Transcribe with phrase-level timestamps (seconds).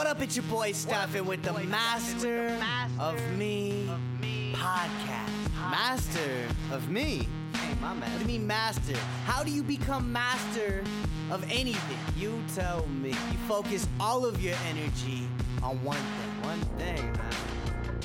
[0.00, 2.58] What up, it's your boy Stefan with the Master
[2.98, 3.86] of Me
[4.54, 5.52] podcast.
[5.70, 7.28] Master of Me?
[7.52, 7.92] Hey, my.
[7.92, 8.96] What do you mean, master?
[9.26, 10.82] How do you become master
[11.30, 11.98] of anything?
[12.16, 13.10] You tell me.
[13.10, 15.28] You focus all of your energy
[15.62, 16.42] on one thing.
[16.44, 18.00] One thing, man.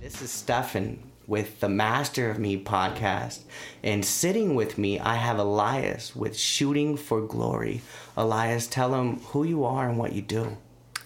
[0.00, 3.44] This is Stefan with the Master of Me podcast.
[3.82, 7.82] And sitting with me, I have Elias with Shooting for Glory.
[8.16, 10.56] Elias, tell him who you are and what you do.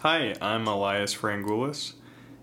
[0.01, 1.95] Hi, I'm Elias Frangoulis,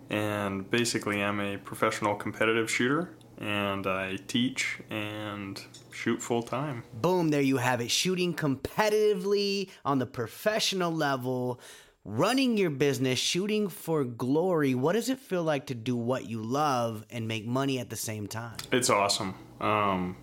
[0.09, 5.61] and basically, I'm a professional competitive shooter, and I teach and
[5.91, 6.83] shoot full time.
[7.01, 7.89] Boom, there you have it.
[7.91, 11.61] Shooting competitively on the professional level,
[12.05, 14.75] running your business, shooting for glory.
[14.75, 17.95] What does it feel like to do what you love and make money at the
[17.95, 18.55] same time?
[18.71, 19.33] It's awesome.
[19.59, 20.15] Um,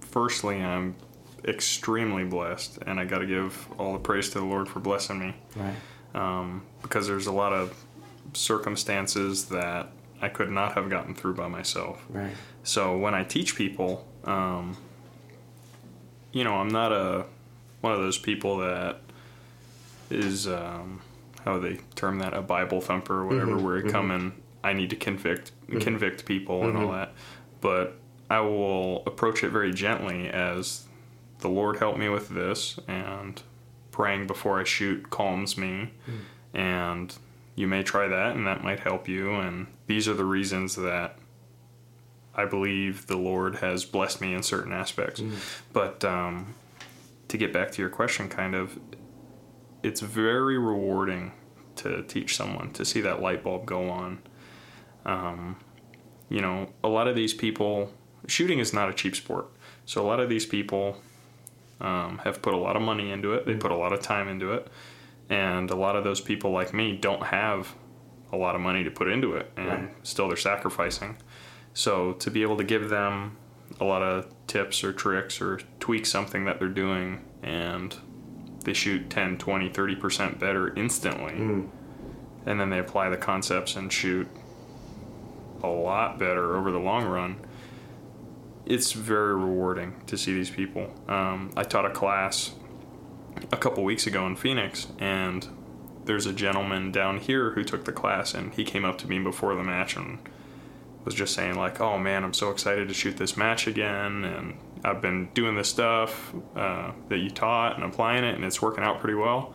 [0.00, 0.94] firstly, I'm
[1.46, 5.18] extremely blessed, and I got to give all the praise to the Lord for blessing
[5.18, 5.34] me.
[5.56, 5.74] Right.
[6.14, 7.84] Um, because there's a lot of
[8.32, 9.88] circumstances that
[10.22, 12.04] I could not have gotten through by myself.
[12.08, 12.32] Right.
[12.62, 14.76] So when I teach people, um,
[16.32, 17.26] you know, I'm not a
[17.80, 19.00] one of those people that
[20.10, 21.02] is um,
[21.44, 23.64] how they term that a Bible thumper or whatever, mm-hmm.
[23.64, 24.26] where I come mm-hmm.
[24.26, 25.78] and I need to convict mm-hmm.
[25.78, 27.12] convict people and all that.
[27.60, 27.96] But
[28.30, 30.86] I will approach it very gently as
[31.40, 33.42] the Lord help me with this, and
[33.90, 36.58] praying before I shoot calms me, mm.
[36.58, 37.14] and
[37.54, 39.34] you may try that, and that might help you.
[39.34, 41.18] And these are the reasons that
[42.34, 45.20] I believe the Lord has blessed me in certain aspects.
[45.20, 45.34] Mm.
[45.72, 46.54] But um,
[47.28, 48.78] to get back to your question, kind of,
[49.84, 51.32] it's very rewarding
[51.76, 54.18] to teach someone to see that light bulb go on.
[55.04, 55.56] Um,
[56.28, 57.92] you know, a lot of these people,
[58.26, 59.46] shooting is not a cheap sport.
[59.84, 60.96] So a lot of these people
[61.80, 64.28] um, have put a lot of money into it, they put a lot of time
[64.28, 64.68] into it.
[65.28, 67.74] And a lot of those people, like me, don't have
[68.32, 70.06] a lot of money to put into it, and Right.
[70.06, 71.16] still they're sacrificing.
[71.72, 73.36] So to be able to give them
[73.80, 77.96] a lot of tips or tricks or tweak something that they're doing and
[78.64, 81.32] they shoot 10, 20, 30% better instantly.
[82.46, 84.28] And then they apply the concepts and shoot
[85.62, 87.36] a lot better over the long run.
[88.66, 90.90] It's very rewarding to see these people.
[91.08, 92.52] Um, I taught a class
[93.52, 95.46] a couple weeks ago in Phoenix, and
[96.04, 99.18] there's a gentleman down here who took the class, and he came up to me
[99.18, 100.18] before the match and
[101.04, 104.56] was just saying like, "Oh man, I'm so excited to shoot this match again, and
[104.84, 108.84] I've been doing this stuff uh, that you taught and applying it, and it's working
[108.84, 109.54] out pretty well."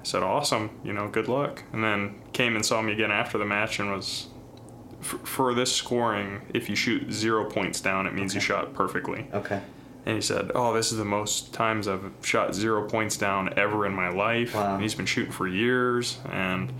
[0.00, 3.38] I said, "Awesome, you know, good luck." And then came and saw me again after
[3.38, 4.28] the match and was,
[5.00, 9.28] f- "For this scoring, if you shoot zero points down, it means you shot perfectly."
[9.32, 9.60] Okay.
[10.04, 13.86] And he said, "Oh, this is the most times I've shot zero points down ever
[13.86, 14.74] in my life." Wow.
[14.74, 16.72] And he's been shooting for years, and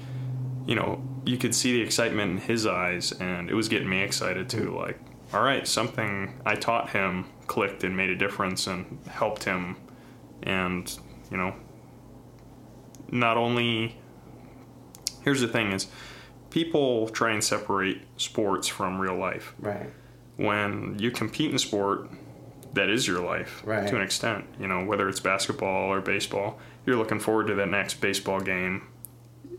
[0.66, 4.00] you know, you could see the excitement in his eyes, and it was getting me
[4.00, 4.75] excited too.
[4.76, 4.98] Like,
[5.32, 9.76] all right, something I taught him clicked and made a difference and helped him,
[10.43, 10.93] and
[11.31, 11.54] you know,
[13.10, 13.97] not only.
[15.22, 15.87] Here's the thing: is
[16.50, 19.88] people try and separate sports from real life Right.
[20.37, 22.09] when you compete in sport
[22.75, 23.87] that is your life Right.
[23.88, 27.69] to an extent you know whether it's basketball or baseball you're looking forward to that
[27.70, 28.82] next baseball game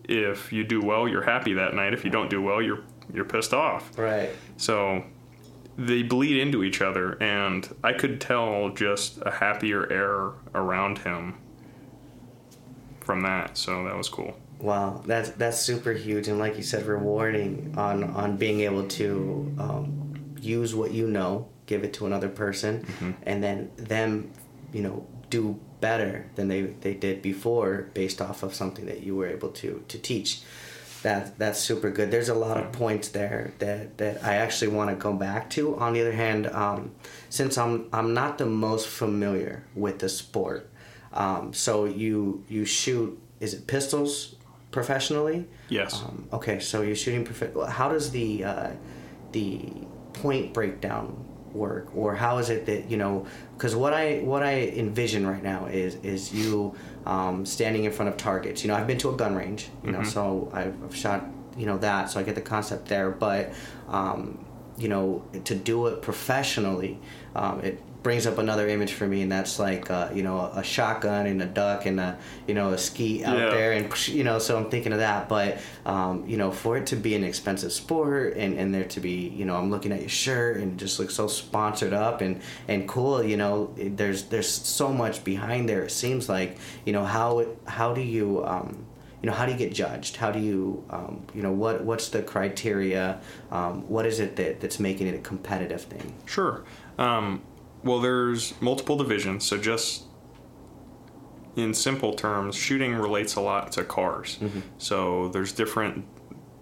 [0.07, 2.81] if you do well you're happy that night if you don't do well you're
[3.13, 4.29] you're pissed off Right.
[4.57, 5.03] so
[5.77, 11.35] they bleed into each other and i could tell just a happier air around him
[13.01, 16.85] from that so that was cool Wow, that's that's super huge, and like you said,
[16.85, 22.29] rewarding on on being able to um, use what you know, give it to another
[22.29, 22.85] person,
[23.23, 24.31] and then them,
[24.71, 29.17] you know, do better than they they did before, based off of something that you
[29.17, 30.43] were able to to teach.
[31.03, 32.11] That that's super good.
[32.11, 35.77] There's a lot of points there that that I actually want to go back to.
[35.77, 36.91] On the other hand, um,
[37.29, 40.69] since I'm I'm not the most familiar with the sport,
[41.13, 44.35] um, so you you shoot is it pistols
[44.71, 45.45] professionally?
[45.69, 48.69] yes Um, okay, so you're shooting prof- How does the uh,
[49.33, 49.71] the
[50.13, 53.25] point breakdown work, or how is it that you know?
[53.55, 56.75] Because what I what I envision right now is is you
[57.05, 58.63] um, standing in front of targets.
[58.63, 59.69] You know, I've been to a gun range.
[59.83, 61.25] You know, so I've, I've shot
[61.57, 63.11] you know that, so I get the concept there.
[63.11, 63.53] But
[63.87, 64.43] um,
[64.77, 66.99] you know, to do it professionally,
[67.35, 70.63] um, it brings up another image for me, and that's like uh, you know a
[70.63, 72.17] shotgun and a duck and a
[72.47, 73.49] you know a ski out Yeah.
[73.49, 75.29] there, and you know so I'm thinking of that.
[75.29, 78.99] But um, you know for it to be an expensive sport and, and there to
[78.99, 82.21] be you know I'm looking at your shirt and it just looks so sponsored up
[82.21, 83.23] and and cool.
[83.23, 85.83] You know there's there's so much behind there.
[85.83, 88.85] It seems like you know how how do you um,
[89.21, 92.09] you know how do you get judged how do you um, you know what what's
[92.09, 93.21] the criteria
[93.51, 96.63] um, what is it that, that's making it a competitive thing Sure.
[96.97, 97.41] Um,
[97.83, 100.03] well, there's multiple divisions, so just
[101.55, 104.39] in simple terms, shooting relates a lot to cars.
[104.77, 106.05] So there's different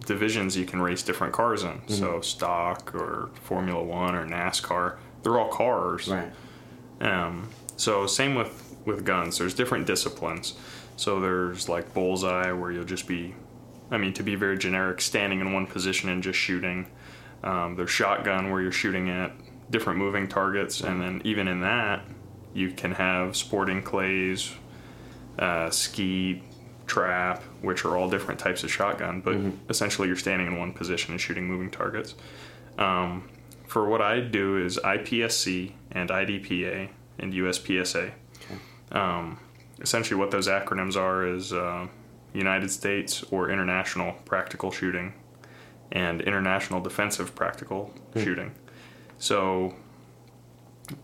[0.06, 1.82] divisions you can race different cars in.
[1.88, 6.08] So stock or Formula One or NASCAR, they're all cars.
[6.08, 6.32] right
[7.00, 9.38] Um, so same with with guns.
[9.38, 10.56] There's different disciplines.
[10.98, 13.34] So there's like bullseye where you'll just be,
[13.92, 16.88] I mean, to be very generic, standing in one position and just shooting.
[17.44, 19.32] Um, there's shotgun where you're shooting at
[19.72, 22.06] different moving targets, and then even in that,
[22.54, 24.52] you can have sporting clays,
[25.40, 26.44] uh, skeet,
[26.86, 29.22] trap, which are all different types of shotgun.
[29.22, 29.36] But
[29.70, 32.16] essentially, you're standing in one position and shooting moving targets.
[32.78, 33.30] Um,
[33.66, 36.90] for what I do is IPSC and IDPA
[37.20, 38.12] and USPSA.
[38.92, 39.40] Um,
[39.80, 41.88] essentially, what those acronyms are is uh,
[42.34, 45.14] United States or International Practical Shooting
[45.92, 48.52] and International Defensive Practical Shooting.
[49.22, 49.76] So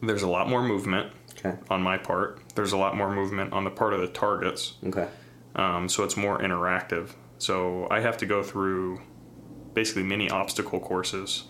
[0.02, 2.42] there's a lot more movement okay on my part.
[2.56, 4.74] There's a lot more movement on the part of the targets.
[4.86, 5.08] okay
[5.56, 7.12] Um, so it's more interactive.
[7.38, 9.00] So I have to go through
[9.76, 11.44] basically mini obstacle courses.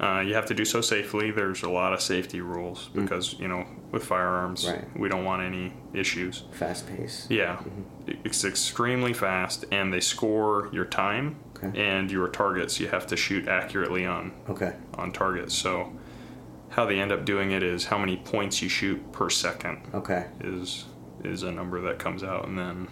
[0.00, 1.30] Uh, you have to do so safely.
[1.32, 4.86] There's a lot of safety rules because you know with firearms Right.
[4.96, 6.44] we don't want any issues.
[6.52, 7.60] fast pace Yeah,
[8.24, 11.80] it's extremely fast, and they score your time Okay.
[11.80, 12.80] and your targets.
[12.80, 15.54] You have to shoot accurately on okay on targets.
[15.54, 15.92] So
[16.70, 20.26] how they end up doing it is how many points you shoot per second okay
[20.40, 20.84] is
[21.24, 22.88] is a number that comes out, and then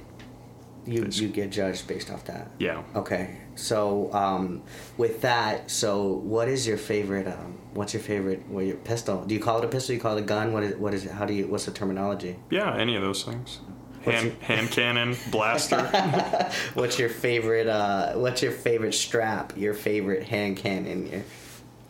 [0.86, 2.82] you you get judged based off that yeah.
[2.94, 4.62] okay so um,
[4.96, 9.34] with that so what is your favorite um, what's your favorite what your pistol do
[9.34, 11.10] you call it a pistol you call it a gun what is what is it
[11.10, 13.60] how do you what's the terminology Yeah, any of those things.
[14.10, 15.82] Hand, hand cannon, blaster.
[16.74, 21.22] what's your favorite uh, what's your favorite strap your favorite hand cannon your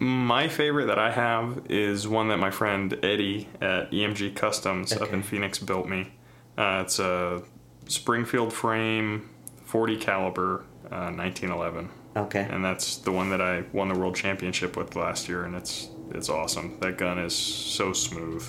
[0.00, 5.12] my favorite that I have is one that my friend Eddie at EMG Customs up
[5.12, 6.12] in Phoenix built me.
[6.56, 7.43] Uh, it's a
[7.88, 9.29] Springfield frame,
[9.65, 14.76] 40 caliber, uh, 1911, okay and that's the one that I won the world championship
[14.76, 16.79] with last year, and it's it's awesome.
[16.81, 18.49] That gun is so smooth.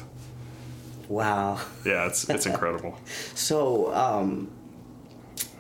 [1.09, 2.97] Wow Yeah, it's it's incredible.
[3.35, 4.49] So, um,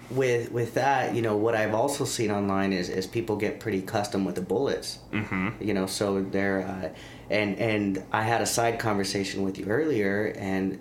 [0.09, 3.81] with with that, you know, what I've also seen online is is people get pretty
[3.81, 4.99] custom with the bullets.
[5.11, 5.49] Mm-hmm.
[5.61, 6.89] You know, so they're uh,
[7.29, 10.79] and and I had a side conversation with you earlier, and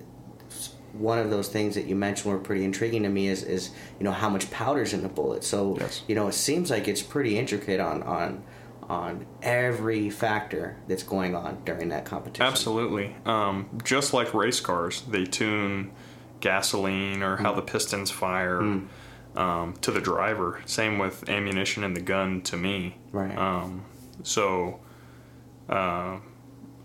[0.94, 4.04] one of those things that you mentioned were pretty intriguing to me is is you
[4.04, 5.44] know how much powder's in the bullet.
[5.44, 6.02] So Yes.
[6.08, 8.42] you know, it seems like it's pretty intricate on on
[8.88, 12.46] on every factor that's going on during that competition.
[12.46, 13.14] Absolutely.
[13.26, 15.92] Um, just like race cars, they tune
[16.40, 18.80] gasoline or how the pistons fire
[19.36, 20.60] um, to the driver.
[20.66, 22.96] Same with ammunition and the gun to me.
[23.12, 23.36] Right.
[23.36, 23.84] Um,
[24.22, 24.80] so
[25.68, 26.18] uh,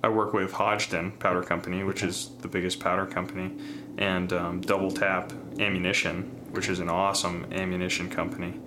[0.04, 3.54] I work with Hodgdon Powder Company, which is the biggest powder company,
[3.98, 8.60] and um, Double Tap Ammunition, which is an awesome ammunition company.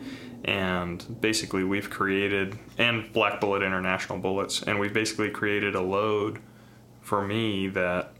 [0.44, 6.38] And basically, we've created, and Black Bullet International Bullets, and we've basically created a load
[7.00, 8.12] for me that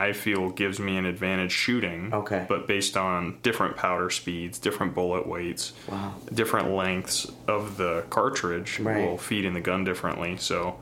[0.00, 2.12] I feel gives me an advantage shooting.
[2.14, 2.46] Okay.
[2.48, 6.14] But based on different powder speeds, different bullet weights, Wow.
[6.32, 9.04] different lengths of the cartridge Right.
[9.06, 10.38] will feed in the gun differently.
[10.38, 10.76] So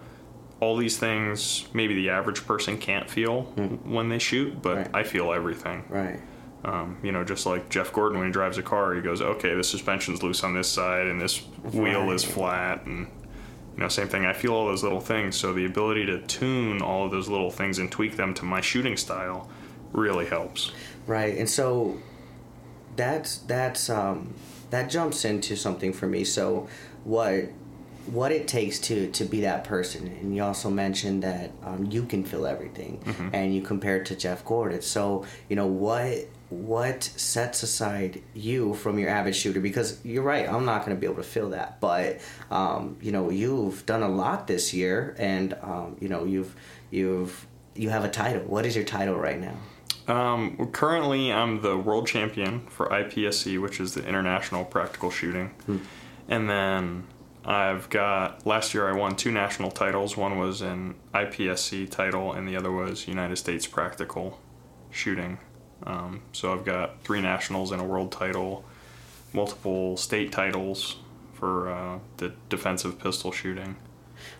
[0.60, 3.92] all these things maybe the average person can't feel hmm.
[3.92, 4.76] when they shoot, but.
[4.76, 4.90] Right.
[4.94, 5.82] I feel everything.
[5.88, 6.20] Right.
[6.64, 9.54] Um, you know, just like Jeff Gordon when he drives a car, he goes, "Okay,
[9.54, 11.38] the suspension's loose on this side, and this
[11.72, 13.06] wheel is flat," and
[13.76, 14.26] you know, same thing.
[14.26, 15.36] I feel all those little things.
[15.36, 18.60] So the ability to tune all of those little things and tweak them to my
[18.60, 19.48] shooting style
[19.92, 20.72] really helps.
[21.06, 21.96] Right, and so
[22.96, 24.34] that's that's um,
[24.70, 26.24] that jumps into something for me.
[26.24, 26.68] So
[27.04, 27.50] what
[28.06, 32.04] what it takes to to be that person, and you also mentioned that um, you
[32.04, 33.00] can feel everything,
[33.32, 34.82] and you compare it to Jeff Gordon.
[34.82, 39.60] So you know what what sets aside you from your average shooter?
[39.60, 43.12] Because you're right i'm not going to be able to feel that but um, you
[43.12, 46.54] know you've done a lot this year and um, you know you've
[46.90, 47.46] you've
[47.78, 48.42] you have a title.
[48.42, 49.54] What is your title right now?
[50.12, 55.54] Um, currently, I'm the world champion for IPSC, which is the International Practical Shooting,
[56.28, 57.06] and then
[57.44, 60.16] I've got last year I won two national titles.
[60.16, 64.40] One was an IPSC title, and the other was United States Practical
[64.90, 65.38] Shooting.
[65.84, 68.64] Um, so I've got three nationals and a world title,
[69.32, 70.96] multiple state titles
[71.34, 73.76] for uh, the defensive pistol shooting.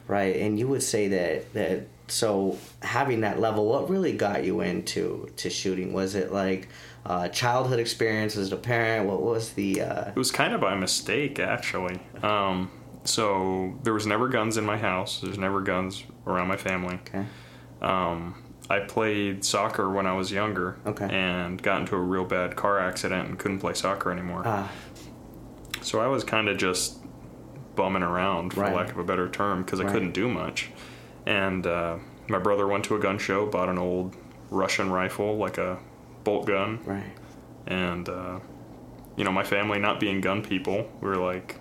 [0.06, 4.60] Right, and you would say that that so having that level, what really got you
[4.60, 5.92] into to shooting?
[5.92, 6.68] Was it like
[7.06, 9.08] uh, childhood experience as a parent?
[9.08, 9.82] What was the?
[9.82, 10.08] Uh...
[10.08, 12.00] It was kind of by mistake, actually.
[12.22, 12.70] Um,
[13.04, 15.20] so there was never guns in my house.
[15.20, 16.98] There's never guns around my family.
[17.06, 17.26] Okay.
[17.80, 20.76] Um, I played soccer when I was younger.
[20.86, 21.08] Okay.
[21.10, 24.42] And got into a real bad car accident and couldn't play soccer anymore.
[24.44, 24.70] Ah,
[25.80, 26.98] So I was kind of just
[27.76, 28.74] bumming around, for Right.
[28.74, 29.92] lack of a better term, because I Right.
[29.92, 30.70] couldn't do much.
[31.24, 31.96] And uh,
[32.28, 34.16] my brother went to a gun show, bought an old
[34.50, 35.78] Russian rifle, like a
[36.24, 37.04] bolt gun, right.
[37.66, 38.40] and uh,
[39.16, 41.58] you know, my family not being gun people, we were like,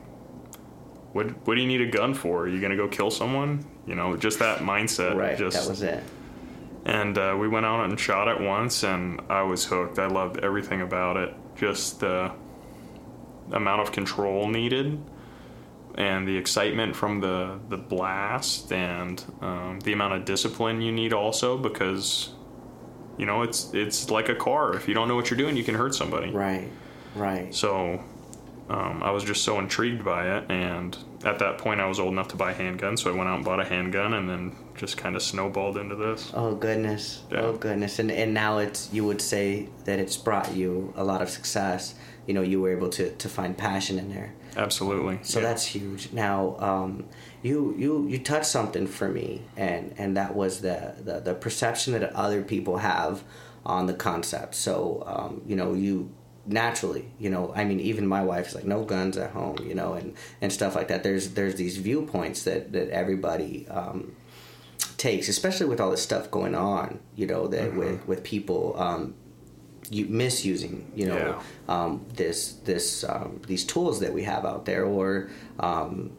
[1.13, 1.27] "What?
[1.47, 2.43] What do you need a gun for?
[2.43, 5.15] Are you gonna go kill someone?" You know, just that mindset.
[5.15, 5.37] Right.
[5.37, 6.03] Just that was it.
[6.87, 9.99] And uh, we went out and shot it once, and I was hooked.
[9.99, 11.35] I loved everything about it.
[11.57, 12.31] Just the
[13.51, 14.97] amount of control needed,
[15.95, 21.13] and the excitement from the the blast, and um, the amount of discipline you need
[21.13, 22.33] also because.
[23.19, 24.75] You know, it's it's like a car.
[24.75, 26.29] If you don't know what you're doing, you can hurt somebody.
[26.29, 26.69] Right.
[27.15, 27.51] Right.
[27.51, 28.03] So
[28.69, 32.11] um, I was just so intrigued by it, and at that point, I was old
[32.11, 34.55] enough to buy a handgun, so I went out and bought a handgun, and then
[34.75, 36.31] just kind of snowballed into this.
[36.33, 37.23] Oh goodness.
[37.31, 37.41] Yeah.
[37.41, 37.99] Oh goodness.
[37.99, 41.95] And and now it's you would say that it's brought you a lot of success.
[42.25, 44.33] You know, you were able to to find passion in there.
[44.57, 45.19] Absolutely.
[45.21, 45.47] So Yeah.
[45.47, 46.11] that's huge.
[46.11, 47.05] Now, um,
[47.41, 51.93] you you you touched something for me, and and that was the the, the perception
[51.93, 53.23] that other people have
[53.65, 54.55] on the concept.
[54.55, 56.11] So um, you know you
[56.47, 59.75] naturally you know i mean even my wife is like no guns at home you
[59.75, 64.15] know and and stuff like that there's there's these viewpoints that that everybody um
[64.97, 69.13] takes especially with all this stuff going on you know that with with people um
[69.89, 71.41] you misusing you know Yeah.
[71.83, 76.11] um, this this um, these tools that we have out there or um,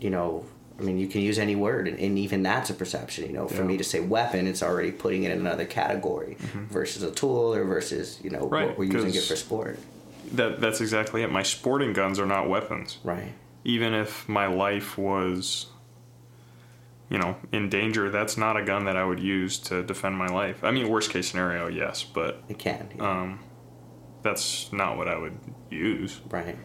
[0.00, 0.44] you know
[0.82, 3.46] I mean you can use any word and, and even that's a perception you know
[3.48, 3.68] for Yeah.
[3.68, 6.36] me to say weapon it's already putting it in another category
[6.70, 8.54] versus a tool or versus you know Mm-hmm.
[8.54, 9.78] Right, what we're using it for sport
[10.32, 11.30] that that's exactly it.
[11.30, 12.98] My sporting guns are not weapons.
[13.04, 13.32] right
[13.64, 15.66] Even if my life was,
[17.10, 20.28] you know, in danger, that's not a gun that I would use to defend my
[20.28, 20.64] life.
[20.64, 23.10] I mean, worst case scenario, yes, but it can yeah.
[23.10, 23.40] um,
[24.22, 25.38] that's not what I would
[25.70, 26.20] use.
[26.30, 26.56] right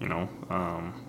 [0.00, 1.04] You know, um,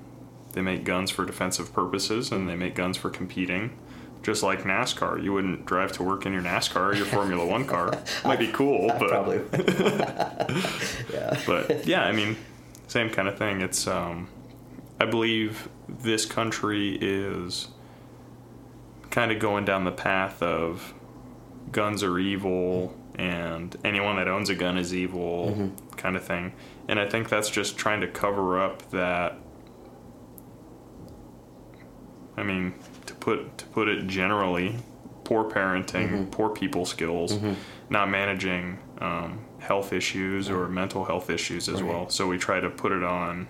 [0.55, 3.77] they make guns for defensive purposes, and they make guns for competing.
[4.23, 7.65] Just like NASCAR, you wouldn't drive to work in your NASCAR or your Formula One
[7.65, 8.01] car.
[8.25, 9.41] Might be cool, I but probably
[11.13, 12.35] yeah but yeah, I mean,
[12.87, 13.61] same kind of thing.
[13.61, 14.29] It's um,
[14.99, 17.67] I believe this country is
[19.11, 20.93] kind of going down the path of
[21.71, 26.53] guns are evil and anyone that owns a gun is evil kind of thing.
[26.87, 29.37] And I think that's just trying to cover up that
[32.37, 32.73] I mean,
[33.05, 34.75] to put to put it generally,
[35.23, 37.37] poor parenting, poor people skills,
[37.89, 41.91] not managing um, health issues or mental health issues as Right.
[41.91, 42.09] well.
[42.09, 43.47] So we try to put it on.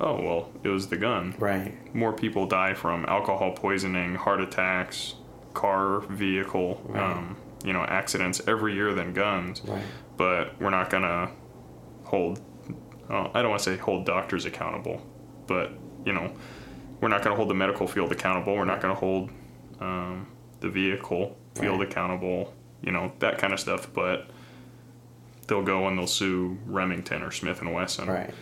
[0.00, 1.34] Oh well, it was the gun.
[1.38, 5.14] right More people die from alcohol poisoning, heart attacks,
[5.54, 7.02] car, vehicle, Right.
[7.02, 9.62] um, you know, accidents every year than guns.
[9.66, 9.82] right
[10.16, 11.30] But we're not gonna
[12.04, 12.40] hold.
[13.10, 15.00] Uh, I don't want to say hold doctors accountable,
[15.46, 15.72] but
[16.04, 16.30] you know,
[17.00, 18.54] we're not going to hold the medical field accountable.
[18.56, 19.30] We're not going to hold
[19.80, 20.26] um,
[20.60, 21.88] the vehicle field Right.
[21.88, 22.54] accountable.
[22.82, 23.88] You know that kind of stuff.
[23.92, 24.28] But
[25.46, 28.06] they'll go and they'll sue Remington or Smith and Wesson.
[28.08, 28.32] right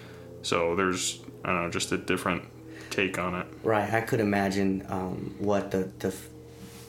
[0.42, 2.44] So there's I don't know just a different
[2.90, 3.46] take on it.
[3.62, 6.14] Right, I could imagine um, what the, the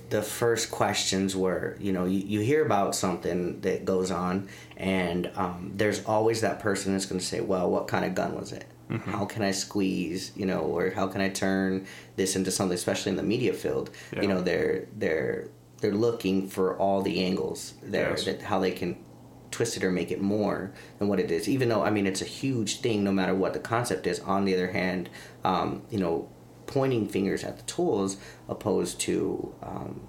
[0.10, 1.76] the first questions were.
[1.80, 4.48] You know, you, you hear about something that goes on,
[4.78, 8.36] and um, there's always that person that's going to say, "Well, what kind of gun
[8.36, 8.66] was it?
[9.06, 10.32] How can I squeeze?
[10.36, 13.90] You know, or how can I turn this into something?" Especially in the media field,
[14.14, 14.22] Yeah.
[14.22, 15.50] you know, they're they're
[15.82, 18.26] they're looking for all the angles there, Yes.
[18.26, 18.96] that how they can
[19.52, 21.48] twist it or make it more than what it is.
[21.48, 24.20] Even though I mean it's a huge thing, no matter what the concept is.
[24.22, 25.10] On the other hand,
[25.44, 26.30] um, you know,
[26.66, 28.18] pointing fingers at the tools
[28.50, 30.02] opposed to um,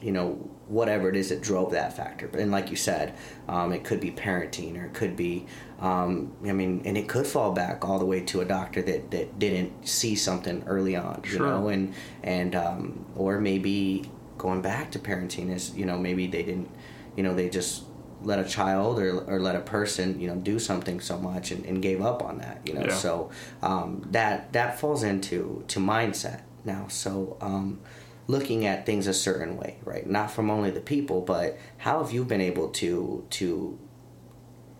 [0.00, 2.26] you know whatever it is that drove that factor.
[2.38, 3.14] And like you said,
[3.48, 5.46] um, it could be parenting or it could be.
[5.80, 9.10] Um, I mean, and it could fall back all the way to a doctor that,
[9.10, 11.46] that didn't see something early on, you Sure.
[11.46, 16.42] know, and and um, or maybe going back to parenting is you know maybe they
[16.42, 16.70] didn't,
[17.16, 17.84] you know, they just
[18.22, 21.64] let a child or, or let a person you know do something so much and,
[21.66, 22.94] and gave up on that you know Yeah.
[22.94, 23.30] so
[23.62, 27.78] um, that that falls into to mindset now so um,
[28.26, 32.12] looking at things a certain way right not from only the people but how have
[32.12, 33.78] you been able to to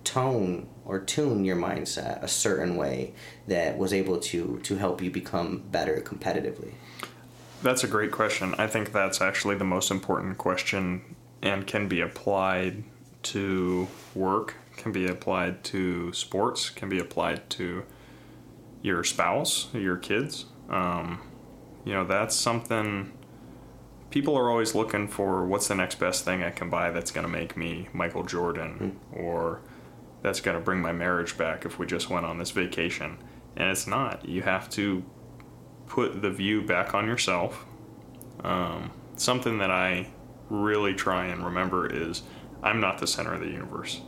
[0.04, 3.12] tone or tune your mindset a certain way
[3.48, 6.72] that was able to to help you become better competitively
[7.62, 8.54] That's a great question.
[8.58, 12.84] I think that's actually the most important question and can be applied
[13.24, 17.84] to work, can be applied to sports, can be applied to
[18.82, 20.44] your spouse, your kids.
[20.68, 21.20] Um,
[21.84, 23.12] you know, that's something
[24.16, 27.26] people are always looking for what's the next best thing I can buy that's going
[27.26, 29.60] to make me Michael Jordan or
[30.22, 33.18] that's going to bring my marriage back if we just went on this vacation.
[33.56, 34.26] And it's not.
[34.26, 35.04] You have to
[35.86, 37.66] put the view back on yourself.
[38.42, 40.08] Um, something that I
[40.48, 42.22] really try and remember is
[42.62, 44.00] I'm not the center of the universe.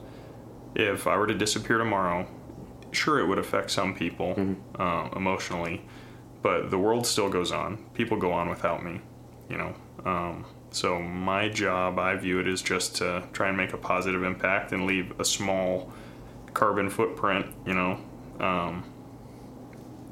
[0.74, 2.26] If I were to disappear tomorrow,
[2.92, 5.82] sure, it would affect some people um, emotionally,
[6.40, 7.76] but the world still goes on.
[7.92, 9.02] People go on without me,
[9.50, 9.74] you know.
[10.04, 14.22] Um, so my job, I view it as just to try and make a positive
[14.22, 15.92] impact and leave a small
[16.54, 17.98] carbon footprint, you know,
[18.40, 18.84] um,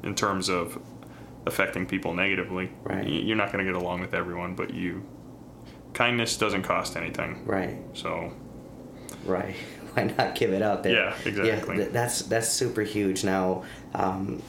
[0.03, 0.79] in terms of
[1.45, 2.71] affecting people negatively.
[2.83, 3.07] Right.
[3.07, 5.03] You're not going to get along with everyone, but you
[5.93, 7.43] kindness doesn't cost anything.
[7.45, 8.33] right So
[9.25, 9.55] Right.
[9.93, 10.93] Why not give it out there?
[10.93, 11.77] Yeah, exactly.
[11.77, 13.23] th- that's that's super huge.
[13.23, 13.63] Now,
[13.95, 14.43] um,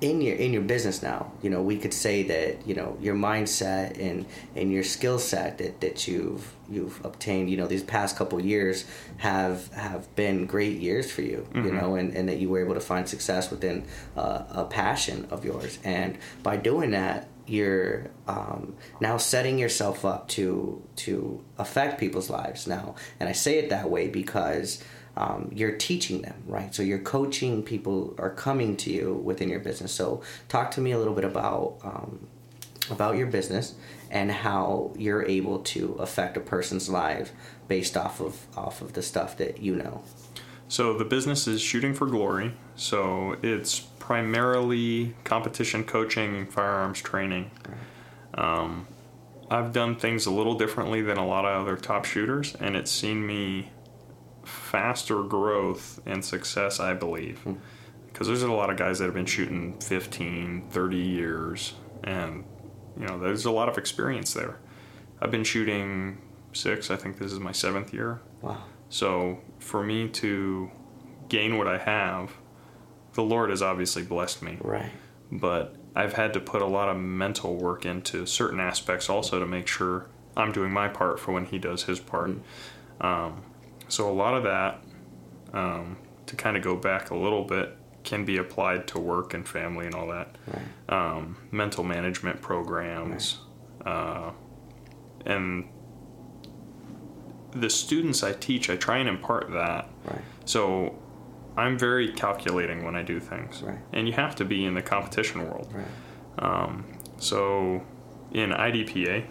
[0.00, 3.14] in your in your business now, you know, we could say that you know your
[3.14, 8.16] mindset and and your skill set that, that you've you've obtained, you know, these past
[8.16, 8.84] couple years
[9.18, 11.46] have have been great years for you.
[11.54, 13.84] You know, and, and that you were able to find success within
[14.16, 20.28] uh, a passion of yours, and by doing that, you're um, now setting yourself up
[20.28, 24.82] to to affect people's lives now and i say it that way because
[25.18, 29.60] um, you're teaching them right so you're coaching people are coming to you within your
[29.60, 32.26] business so talk to me a little bit about um,
[32.90, 33.74] about your business
[34.10, 37.32] and how you're able to affect a person's life
[37.66, 40.02] based off of off of the stuff that you know
[40.68, 42.52] So the business is shooting for glory.
[42.76, 47.50] So it's primarily competition coaching, and firearms training.
[48.34, 48.86] Um,
[49.50, 52.90] I've done things a little differently than a lot of other top shooters, and it's
[52.90, 53.70] seen me
[54.48, 57.46] faster growth and success, I believe.
[58.06, 62.44] Because there's a lot of guys that have been shooting 15, 30 years, and
[62.98, 64.58] you know, there's a lot of experience there.
[65.20, 66.18] I've been shooting
[66.52, 68.20] six, I think this is my seventh year.
[68.42, 70.70] wow So for me to
[71.28, 72.32] gain what I have,
[73.14, 74.58] the Lord has obviously blessed me.
[74.60, 74.90] right
[75.30, 79.46] But I've had to put a lot of mental work into certain aspects also to
[79.46, 80.06] make sure
[80.36, 82.30] I'm doing my part for when He does His part.
[83.00, 83.42] Um,
[83.88, 84.82] so a lot of that,
[85.52, 85.96] um,
[86.26, 87.74] to kind of go back a little bit,
[88.04, 90.36] can be applied to work and family and all that.
[90.46, 93.38] right Um, mental management programs,
[93.84, 94.30] uh,
[95.26, 95.68] and
[97.52, 99.88] the students I teach, I try and impart that.
[100.04, 100.94] right So
[101.56, 103.78] I'm very calculating when I do things, Right.
[103.92, 105.72] and you have to be in the competition world.
[105.74, 105.86] right
[106.38, 106.84] Um,
[107.18, 107.82] so
[108.32, 109.24] in IDPA,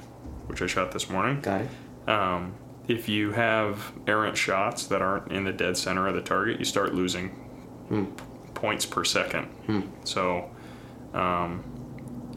[0.47, 1.69] which I shot this morning, got it
[2.09, 2.53] um,
[2.87, 6.65] if you have errant shots that aren't in the dead center of the target, you
[6.65, 7.29] start losing
[7.89, 8.05] Hmm.
[8.53, 9.47] points per second.
[10.03, 10.49] So
[11.13, 11.63] um,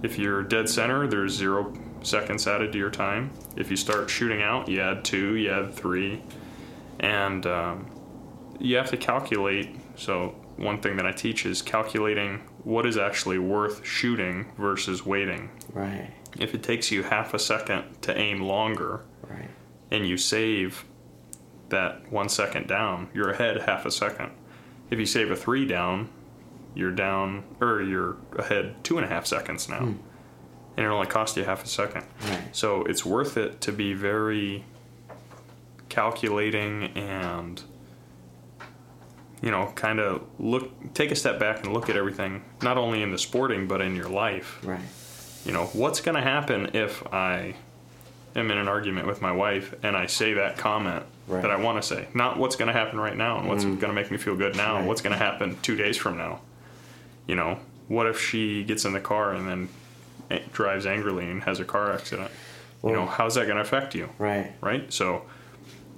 [0.02, 3.30] if you're dead center, there's zero seconds added to your time.
[3.56, 6.22] If you start shooting out, you add two, you add three,
[7.00, 7.86] and um,
[8.58, 9.74] you have to calculate.
[9.96, 15.50] So one thing that I teach is calculating what is actually worth shooting versus waiting.
[15.72, 19.02] right If it takes you half a second to aim longer,
[19.90, 20.84] and you save
[21.68, 24.32] that one second down, you're ahead half a second.
[24.90, 26.08] If you save a three down,
[26.74, 29.80] you're down, or you're ahead two and a half seconds now.
[29.80, 29.92] Hmm.
[30.76, 32.04] And it only cost you half a second.
[32.28, 32.56] Right.
[32.56, 34.64] So it's worth it to be very
[35.88, 37.62] calculating and,
[39.42, 43.02] you know, kind of look, take a step back and look at everything, not only
[43.02, 44.80] in the sporting, but in your life right
[45.44, 47.54] you know, what's going to happen if I
[48.36, 51.42] am in an argument with my wife and I say that comment Right.
[51.42, 52.08] that I want to say?
[52.12, 54.56] Not what's going to happen right now and what's going to make me feel good
[54.56, 54.88] now and Right.
[54.88, 56.40] what's going to happen two days from now.
[57.28, 61.60] You know, what if she gets in the car and then drives angrily and has
[61.60, 62.30] a car accident?
[62.82, 64.08] You know, how's that going to affect you?
[64.18, 64.92] right Right?
[64.92, 65.22] So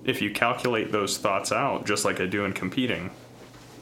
[0.04, 3.10] if you calculate those thoughts out, just like I do in competing,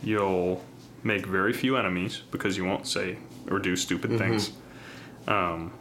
[0.05, 0.63] you'll
[1.03, 3.17] make very few enemies because you won't say
[3.51, 4.53] or do stupid things.
[5.27, 5.73] Um,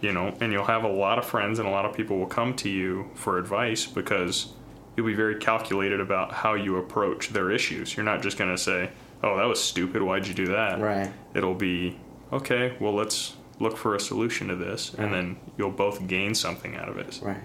[0.00, 2.26] you know, and you'll have a lot of friends and a lot of people will
[2.26, 4.52] come to you for advice because
[4.96, 7.96] you'll be very calculated about how you approach their issues.
[7.96, 8.90] You're not just going to say,
[9.22, 10.02] "Oh, that was stupid.
[10.02, 11.10] Why'd you do that?" Right.
[11.34, 11.98] It'll be,
[12.32, 16.76] "Okay, well, let's look for a solution to this," and then you'll both gain something
[16.76, 17.20] out of it.
[17.22, 17.40] Right.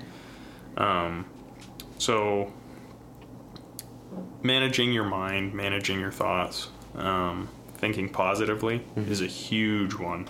[0.77, 1.25] Um,
[1.97, 2.51] so,
[4.41, 10.27] managing your mind, managing your thoughts, um, thinking positively is a huge one.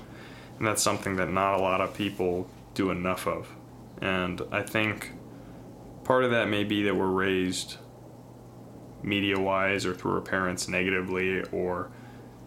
[0.57, 3.49] And that's something that not a lot of people do enough of.
[4.01, 5.11] And I think
[6.03, 7.77] part of that may be that we're raised
[9.01, 11.91] media wise or through our parents negatively, or,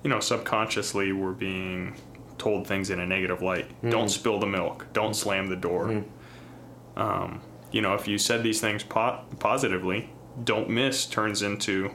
[0.02, 1.94] you know, subconsciously we're being
[2.38, 3.70] told things in a negative light.
[3.80, 3.90] Hmm.
[3.90, 5.88] Don't spill the milk, don't slam the door.
[5.88, 7.00] Hmm.
[7.00, 7.40] Um,
[7.72, 10.10] you know, if you said these things po- positively,
[10.42, 11.90] don't miss turns into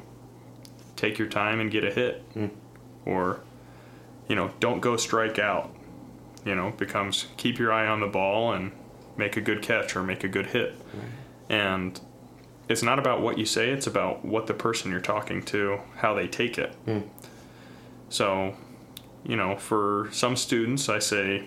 [0.96, 2.24] take your time and get a hit.
[2.34, 2.48] Hmm.
[3.06, 3.42] Or,
[4.28, 5.76] you know, don't go strike out.
[6.46, 8.72] You know, becomes keep your eye on the ball and
[9.18, 10.76] make a good catch or make a good hit.
[11.50, 12.00] And
[12.68, 16.14] it's not about what you say, it's about what the person you're talking to, how
[16.14, 16.74] they take it.
[16.86, 17.00] Hmm.
[18.10, 18.56] So,
[19.24, 21.46] you know, for some students, I say,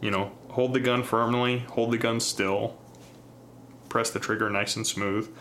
[0.00, 2.76] you know, hold the gun firmly, hold the gun still,
[3.88, 5.34] press the trigger nice and smooth,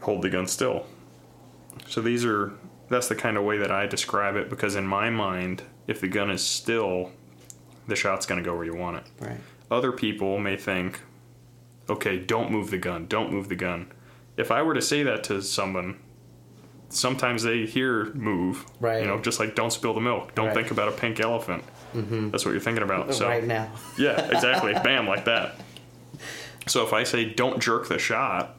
[0.00, 0.86] hold the gun still.
[1.86, 2.52] So these are
[2.88, 6.08] that's the kind of way that I describe it because in my mind, if the
[6.08, 7.12] gun is still,
[7.88, 9.04] the shot's going to go where you want it.
[9.18, 9.40] Right.
[9.70, 11.00] Other people may think,
[11.90, 13.90] okay, don't move the gun, don't move the gun.
[14.36, 15.98] If I were to say that to someone,
[16.90, 19.02] sometimes they hear move, Right.
[19.02, 20.54] You know, just like don't spill the milk, don't Right.
[20.54, 21.64] think about a pink elephant.
[21.94, 22.30] Mm-hmm.
[22.30, 23.12] That's what you're thinking about.
[23.14, 23.70] So right now.
[23.98, 24.74] yeah, exactly.
[24.74, 25.56] Bam, like that.
[26.66, 28.56] So if I say don't jerk the shot,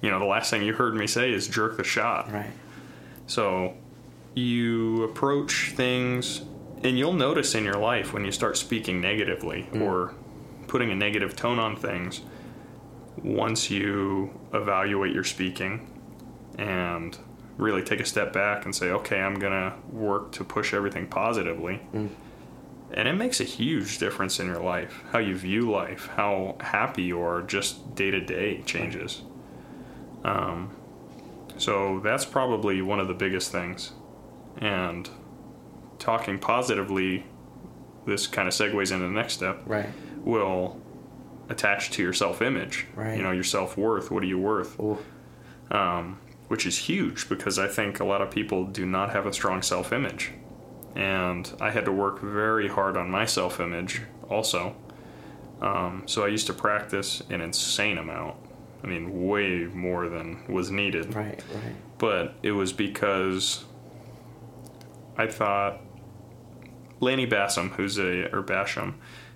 [0.00, 2.32] you know, the last thing you heard me say is jerk the shot.
[2.32, 2.50] Right.
[3.26, 3.74] So
[4.34, 6.42] you approach things,
[6.86, 10.14] and you'll notice in your life when you start speaking negatively or
[10.68, 12.20] putting a negative tone on things,
[13.22, 15.90] once you evaluate your speaking
[16.58, 17.18] and
[17.56, 21.06] really take a step back and say, okay, I'm going to work to push everything
[21.08, 21.80] positively.
[22.92, 27.02] And it makes a huge difference in your life, how you view life, how happy
[27.02, 29.22] you are just day to day changes.
[30.22, 30.70] Um,
[31.58, 33.92] so that's probably one of the biggest things.
[34.58, 35.10] And
[35.98, 37.24] talking positively,
[38.06, 39.88] this kind of segues into the next step, Right.
[40.24, 40.80] will
[41.48, 42.86] attach to your self image.
[42.94, 43.16] Right.
[43.16, 44.10] You know, your self worth.
[44.10, 44.78] What are you worth?
[45.70, 49.32] Um, which is huge because I think a lot of people do not have a
[49.32, 50.32] strong self image.
[50.94, 54.74] And I had to work very hard on my self image also.
[55.60, 58.36] Um, so I used to practice an insane amount.
[58.84, 61.14] I mean, way more than was needed.
[61.14, 61.42] Right.
[61.54, 61.74] Right.
[61.98, 63.64] But it was because
[65.18, 65.80] I thought
[67.00, 68.94] Lanny Bassam, who's a or Bassham,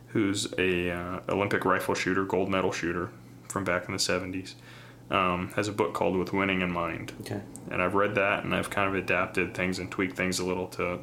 [0.08, 3.10] who's a uh, Olympic rifle shooter, gold medal shooter
[3.48, 4.54] from back in the '70s,
[5.10, 7.40] um, has a book called "With Winning in Mind," Okay.
[7.70, 10.66] and I've read that and I've kind of adapted things and tweaked things a little
[10.68, 11.00] to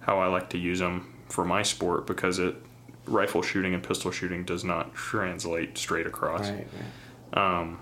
[0.00, 2.54] how I like to use them for my sport because it
[3.06, 6.66] rifle shooting and pistol shooting does not translate straight across Right.
[7.34, 7.76] Right.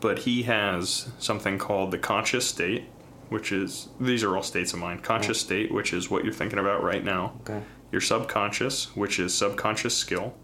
[0.00, 2.84] but he has something called the conscious state,
[3.28, 5.02] which is these are all states of mind.
[5.02, 7.32] Conscious state, which is what you're thinking about right now.
[7.42, 7.62] Okay.
[7.92, 10.34] Your subconscious, which is subconscious skill,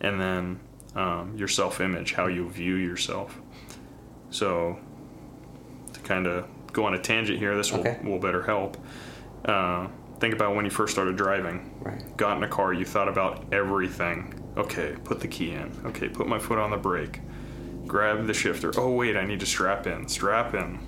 [0.00, 0.60] and then
[0.94, 3.38] um, your self-image, how you view yourself.
[4.30, 4.78] So,
[5.92, 8.76] to kind of go on a tangent here, this will, will better help.
[9.44, 9.88] Uh,
[10.20, 12.16] think about when you first started driving Right.
[12.16, 14.34] got in a car, you thought about everything.
[14.56, 15.72] Okay, put the key in.
[15.86, 17.20] Okay, put my foot on the brake.
[17.86, 18.70] Grab the shifter.
[18.76, 20.06] Oh, wait, I need to strap in.
[20.08, 20.78] Strap in.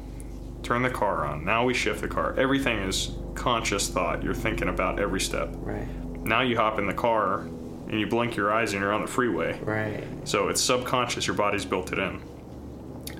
[0.63, 1.45] Turn the car on.
[1.45, 2.35] Now we shift the car.
[2.39, 4.23] Everything is conscious thought.
[4.23, 5.51] You're thinking about every step.
[5.57, 5.89] Right.
[6.25, 9.07] Now you hop in the car and you blink your eyes and you're on the
[9.07, 9.59] freeway.
[9.61, 10.05] Right.
[10.25, 12.23] So it's subconscious, your body's built it in.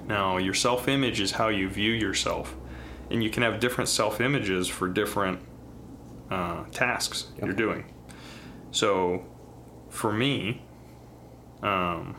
[0.07, 2.55] Now, your self image is how you view yourself.
[3.11, 5.41] And you can have different self images for different
[6.31, 7.85] uh, tasks you're doing.
[8.71, 9.25] So,
[9.91, 10.63] for me,
[11.63, 12.17] um,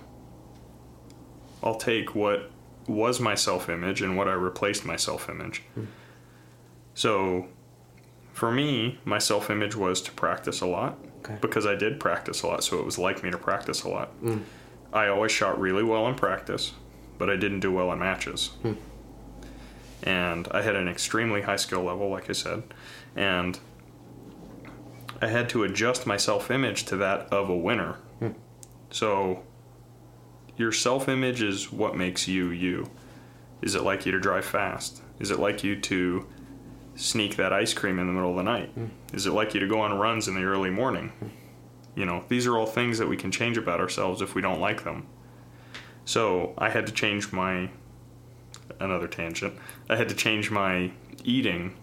[1.64, 2.52] I'll take what
[2.88, 5.64] was my self image and what I replaced my self image.
[5.76, 5.86] Hmm.
[6.94, 7.48] So,
[8.34, 11.38] for me, my self image was to practice a lot Okay.
[11.42, 14.10] because I did practice a lot, so it was like me to practice a lot.
[14.22, 14.40] Hmm.
[14.92, 16.74] I always shot really well in practice,
[17.18, 18.48] but I didn't do well in matches.
[18.62, 18.74] Hmm.
[20.04, 22.64] And I had an extremely high skill level, like I said,
[23.16, 23.58] and
[25.22, 27.96] I had to adjust my self image to that of a winner.
[28.92, 29.42] So,
[30.58, 32.90] your self image is what makes you you.
[33.62, 35.02] Is it like you to drive fast?
[35.20, 36.28] Is it like you to
[36.96, 38.72] sneak that ice cream in the middle of the night?
[39.14, 41.12] Is it like you to go on runs in the early morning?
[41.96, 44.60] You know, these are all things that we can change about ourselves if we don't
[44.60, 45.08] like them.
[46.06, 47.70] So I had to change my
[48.80, 49.54] another tangent.
[49.90, 50.92] I had to change my
[51.24, 51.76] eating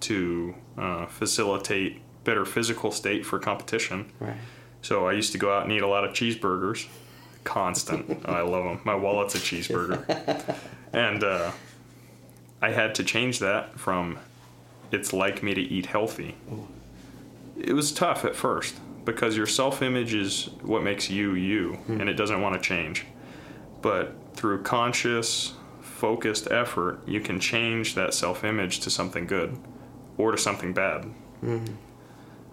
[0.00, 4.12] to uh, facilitate better physical state for competition.
[4.20, 4.36] Right.
[4.82, 6.86] So I used to go out and eat a lot of cheeseburgers,
[7.48, 8.28] constant.
[8.28, 8.80] I love them.
[8.84, 10.56] My wallet's a cheeseburger,
[10.92, 11.50] and uh,
[12.60, 14.18] I had to change that from
[14.92, 16.36] it's like me to eat healthy.
[17.58, 22.08] It was tough at first because your self image is what makes you you, and
[22.08, 23.06] it doesn't want to change.
[23.80, 29.58] But through conscious, focused effort, you can change that self image to something good
[30.18, 31.06] or to something bad.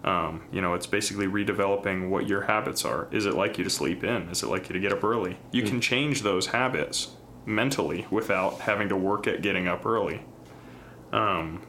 [0.06, 3.08] Um, you know, it's basically redeveloping what your habits are.
[3.10, 4.28] Is it like you to sleep in?
[4.30, 5.36] Is it like you to get up early?
[5.50, 7.10] You can change those habits
[7.44, 10.22] mentally without having to work at getting up early.
[11.12, 11.66] Um,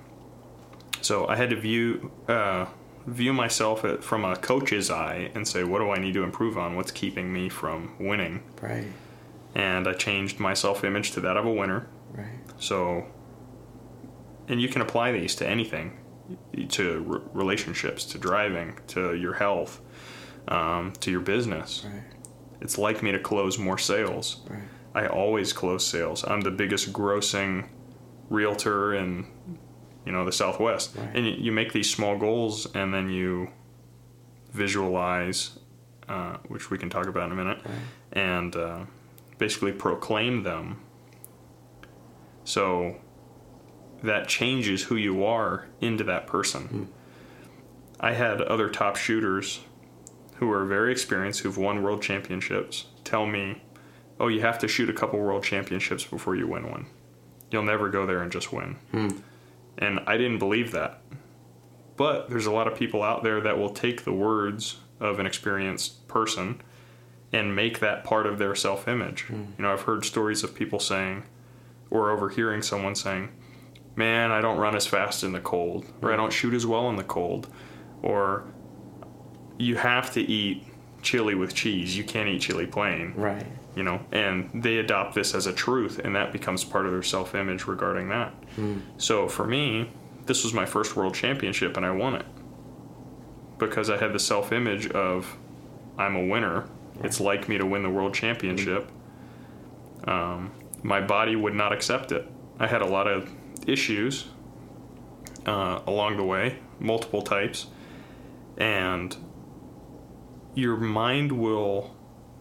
[1.02, 2.68] so I had to view uh,
[3.08, 6.58] view myself at, from a coach's eye and say, what do I need to improve
[6.58, 6.76] on?
[6.76, 8.44] What's keeping me from winning?
[8.62, 8.88] Right.
[9.56, 11.88] And I changed my self image to that of a winner.
[12.12, 12.40] Right.
[12.60, 13.06] So,
[14.48, 15.98] and you can apply these to anything,
[16.70, 19.82] to r- relationships, to driving, to your health,
[20.48, 21.86] um, to your business.
[21.86, 22.04] Right.
[22.62, 24.42] It's like me to close more sales.
[24.50, 24.64] Right.
[24.96, 26.24] I always close sales.
[26.26, 27.70] I'm the biggest grossing
[28.30, 29.28] realtor in,
[30.06, 30.96] you know, the Southwest.
[30.96, 31.10] Right.
[31.16, 33.50] And you, you make these small goals, and then you
[34.54, 35.60] visualize,
[36.10, 37.60] uh, which we can talk about in a minute,
[38.14, 38.86] and uh,
[39.38, 40.82] basically proclaim them.
[42.44, 42.96] So
[44.04, 46.64] that changes who you are into that person.
[46.64, 46.84] Hmm.
[48.00, 49.62] I had other top shooters
[50.36, 53.64] who are very experienced, who've won world championships, tell me,
[54.20, 56.86] "Oh, you have to shoot a couple world championships before you win one.
[57.50, 59.10] You'll never go there and just win." Hmm.
[59.78, 61.02] And I didn't believe that.
[61.96, 65.26] But there's a lot of people out there that will take the words of an
[65.26, 66.62] experienced person
[67.34, 69.24] and make that part of their self image.
[69.24, 69.44] Hmm.
[69.58, 71.24] You know, I've heard stories of people saying,
[71.90, 73.30] or overhearing someone saying,
[73.98, 76.88] Man, I don't run as fast in the cold, or I don't shoot as well
[76.90, 77.48] in the cold,
[78.04, 78.46] or
[79.58, 80.64] you have to eat
[81.02, 81.98] chili with cheese.
[81.98, 83.46] You can't eat chili plain Right.
[83.76, 87.02] you know, and they adopt this as a truth, and that becomes part of their
[87.04, 88.34] self image regarding that.
[88.98, 89.90] So for me,
[90.28, 92.26] this was my first world championship, and I won it
[93.58, 95.38] because I had the self image of
[95.98, 96.66] I'm a winner.
[97.04, 98.92] It's like me to win the world championship.
[100.04, 100.52] Um,
[100.84, 102.28] my body would not accept it.
[102.60, 103.30] I had a lot of
[103.68, 104.28] issues
[105.46, 107.68] uh, along the way, multiple types,
[108.58, 109.16] and
[110.56, 111.96] your mind will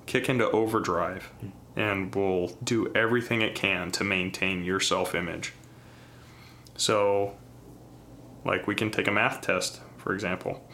[0.07, 1.31] kick into overdrive
[1.75, 5.53] and will do everything it can to maintain your self image.
[6.77, 7.37] So,
[8.45, 10.67] like, we can take a math test, for example.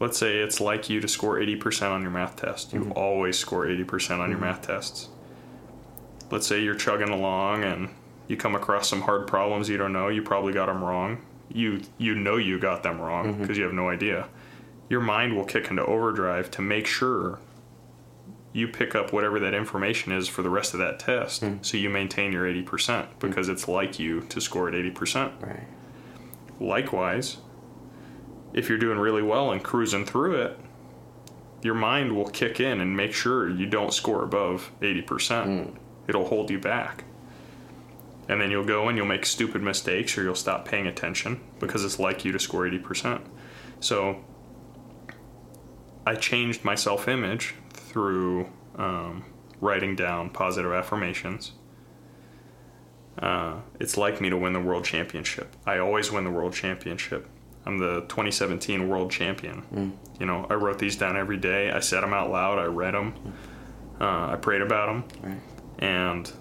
[0.00, 2.72] Let's say it's like you to score 80% on your math test.
[2.72, 5.08] You always score 80% on your math tests.
[6.30, 7.90] Let's say you're chugging along and
[8.32, 11.20] you come across some hard problems you don't know, you probably got them wrong.
[11.48, 13.42] You you know you got them wrong mm-hmm.
[13.42, 14.28] because you have no idea.
[14.88, 17.38] Your mind will kick into overdrive to make sure
[18.54, 21.56] you pick up whatever that information is for the rest of that test hmm.
[21.62, 23.18] so you maintain your 80% hmm.
[23.18, 25.42] because it's like you to score at 80%.
[25.42, 25.66] Right.
[26.60, 27.38] Likewise,
[28.52, 30.58] if you're doing really well and cruising through it,
[31.62, 35.44] your mind will kick in and make sure you don't score above 80%.
[35.44, 35.76] Hmm.
[36.08, 37.04] It'll hold you back.
[38.28, 41.84] And then you'll go and you'll make stupid mistakes or you'll stop paying attention because
[41.84, 43.20] it's like you to score 80%.
[43.80, 44.22] So
[46.06, 49.24] I changed my self image through um,
[49.60, 51.52] writing down positive affirmations.
[53.18, 55.54] Uh, it's like me to win the world championship.
[55.66, 57.28] I always win the world championship.
[57.66, 59.92] I'm the 2017 world champion.
[60.18, 61.70] You know, I wrote these down every day.
[61.70, 62.58] I said them out loud.
[62.58, 63.14] I read them.
[64.00, 65.40] Uh, I prayed about them, Right.
[65.78, 66.32] and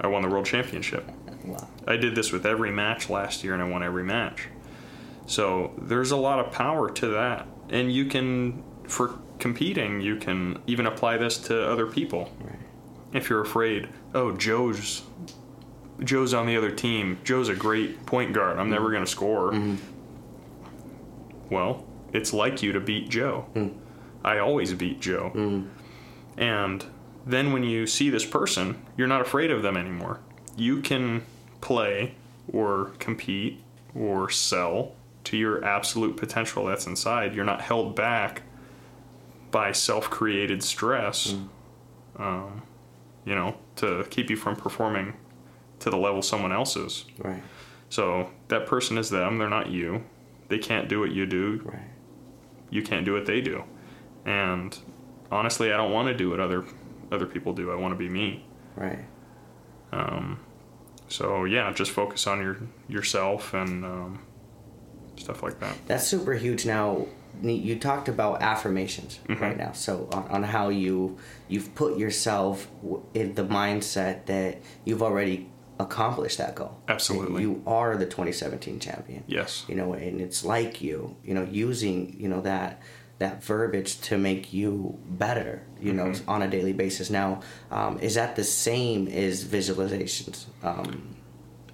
[0.00, 1.10] I won the world championship.
[1.44, 1.68] Wow.
[1.86, 4.48] I did this with every match last year, and I won every match.
[5.26, 10.58] So there's a lot of power to that, and you can, for competing, you can
[10.66, 12.32] even apply this to other people.
[12.40, 12.58] Right.
[13.12, 15.02] If you're afraid, oh, Joe's
[16.04, 17.18] Joe's on the other team.
[17.24, 18.58] Joe's a great point guard.
[18.58, 18.92] I'm never mm-hmm.
[18.92, 19.52] going to score.
[19.52, 19.76] Mm-hmm.
[21.50, 23.46] Well, it's like you to beat Joe.
[23.54, 23.74] Mm.
[24.24, 25.32] I always beat Joe.
[25.34, 25.68] Mm.
[26.36, 26.84] And
[27.26, 30.20] then when you see this person, you're not afraid of them anymore.
[30.56, 31.24] You can
[31.60, 32.14] play
[32.52, 33.60] or compete
[33.94, 34.92] or sell
[35.24, 37.34] to your absolute potential that's inside.
[37.34, 38.42] You're not held back
[39.50, 41.34] by self created stress,
[42.16, 42.62] um,
[43.24, 45.14] you know, to keep you from performing
[45.80, 47.04] to the level someone else is.
[47.18, 47.42] Right.
[47.90, 50.04] So that person is them, they're not you.
[50.48, 51.90] They can't do what you do, Right.
[52.70, 53.64] you can't do what they do.
[54.24, 54.76] And
[55.30, 56.64] honestly, I don't want to do what other
[57.12, 57.70] other people do.
[57.70, 58.44] I want to be me.
[58.76, 59.04] Right.
[59.92, 60.40] Um,
[61.08, 62.56] so yeah, just focus on your
[62.88, 64.18] yourself and um,
[65.16, 65.76] stuff like that.
[65.86, 66.66] That's super huge.
[66.66, 67.06] Now,
[67.42, 69.40] you talked about affirmations Mhm.
[69.40, 69.72] right now.
[69.72, 72.68] So on, on how you you've put yourself
[73.14, 76.80] in the mindset that you've already accomplished that goal.
[76.88, 77.42] Absolutely.
[77.42, 79.22] You are the 2017 champion.
[79.26, 79.64] Yes.
[79.68, 81.16] You know, and it's like you.
[81.22, 82.80] You know, using you know that
[83.18, 85.62] that verbiage to make you better.
[85.80, 86.22] You know, Mhm.
[86.28, 87.10] on a daily basis.
[87.10, 90.46] Now, um, is that the same as visualizations?
[90.62, 91.14] Um,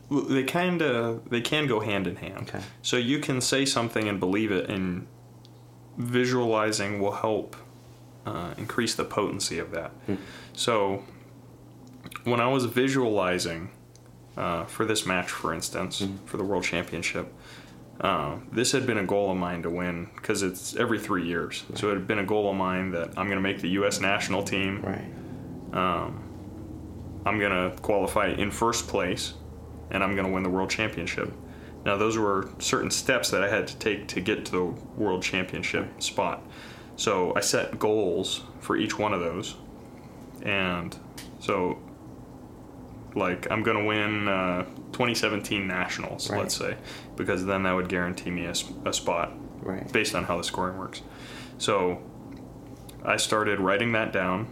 [0.09, 2.43] Well, They kind of they can go hand in hand.
[2.49, 2.61] Okay.
[2.83, 5.07] So you can say something and believe it, and
[5.99, 7.57] visualizing will help
[8.27, 9.91] uh, increase the potency of that.
[10.07, 10.15] Hmm.
[10.53, 11.03] So
[12.25, 13.71] when I was visualizing
[14.37, 16.17] uh, for this match, for instance, Hmm.
[16.25, 17.33] for the world championship,
[18.03, 21.65] uh, this had been a goal of mine to win because it's every three years.
[21.75, 24.01] So it had been a goal of mine that I'm going to make the U.S.
[24.01, 24.83] national team.
[24.83, 25.05] right.
[25.73, 26.29] Um,
[27.25, 29.35] I'm going to qualify in first place
[29.91, 31.33] and I'm going to win the world championship.
[31.85, 34.65] Now, those were certain steps that I had to take to get to the
[34.97, 36.43] world championship spot.
[36.97, 39.57] So I set goals for each one of those.
[40.43, 40.97] And
[41.39, 41.79] so,
[43.15, 46.41] like, I'm going to win uh, 2017 nationals, Right.
[46.41, 46.77] let's say,
[47.17, 49.91] because then that would guarantee me a spot Right.
[49.93, 51.03] based on how the scoring works.
[51.59, 52.01] So
[53.05, 54.49] I started writing that down.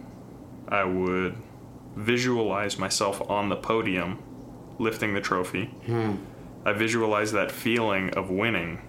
[0.67, 1.35] I would
[1.95, 4.19] visualize myself on the podium
[4.79, 5.65] lifting the trophy.
[5.85, 6.15] Hmm.
[6.65, 8.79] I visualized that feeling of winning.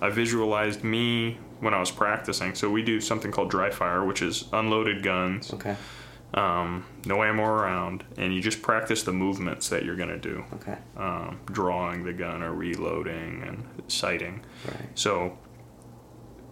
[0.00, 2.54] I visualized me when I was practicing.
[2.54, 5.76] So we do something called dry fire, which is unloaded guns, Okay.
[6.34, 10.44] Um, no ammo around, and you just practice the movements that you're going to do
[10.54, 10.76] Okay.
[10.96, 14.44] um, drawing the gun or reloading and sighting.
[14.66, 14.88] Right.
[14.94, 15.38] So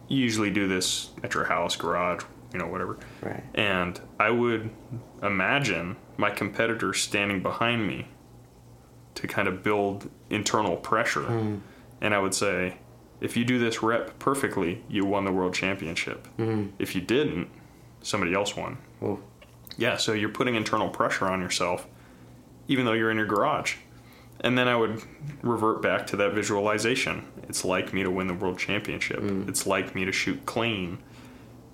[0.08, 2.98] you usually do this at your house, garage, you know, whatever.
[3.20, 3.42] Right.
[3.54, 4.70] And I would
[5.22, 8.06] imagine my competitor standing behind me
[9.16, 11.22] to kind of build internal pressure.
[11.24, 11.56] Hmm.
[12.00, 12.76] And I would say,
[13.20, 16.26] if you do this rep perfectly, you won the world championship.
[16.36, 16.68] Hmm.
[16.78, 17.48] If you didn't,
[18.02, 18.78] somebody else won.
[19.00, 19.18] Oh.
[19.78, 21.86] Yeah, so you're putting internal pressure on yourself,
[22.68, 23.76] even though you're in your garage.
[24.40, 25.02] And then I would
[25.42, 27.24] revert back to that visualization.
[27.48, 29.20] It's like me to win the world championship.
[29.20, 29.48] Mm.
[29.48, 30.98] It's like me to shoot clean.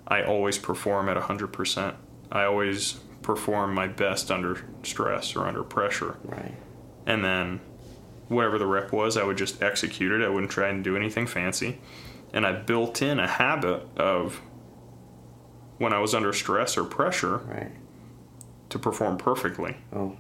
[0.07, 1.95] I always perform at 100%.
[2.31, 6.19] I always perform my best under stress or under pressure.
[6.25, 6.55] Right.
[7.07, 7.61] And then
[8.29, 10.25] whatever the rep was, I would just execute it.
[10.25, 11.81] I wouldn't try and do anything fancy.
[12.33, 14.43] And I built in a habit of
[15.79, 17.71] when I was under stress or pressure Right.
[18.71, 19.77] To perform perfectly.
[19.93, 20.17] Oh.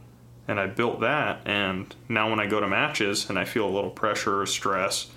[0.47, 3.71] And I built that, and now when I go to matches and I feel a
[3.71, 5.11] little pressure or stress,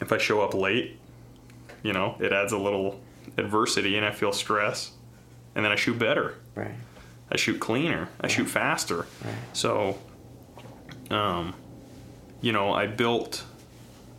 [0.00, 0.98] if I show up late,
[1.82, 3.00] you know, it adds a little
[3.36, 4.92] adversity and I feel stress.
[5.54, 6.36] And then I shoot better.
[6.54, 6.74] Right.
[7.30, 8.08] I shoot cleaner.
[8.20, 9.06] I shoot faster.
[9.24, 9.34] Right.
[9.52, 9.98] So,
[11.10, 11.54] um,
[12.40, 13.44] you know, I built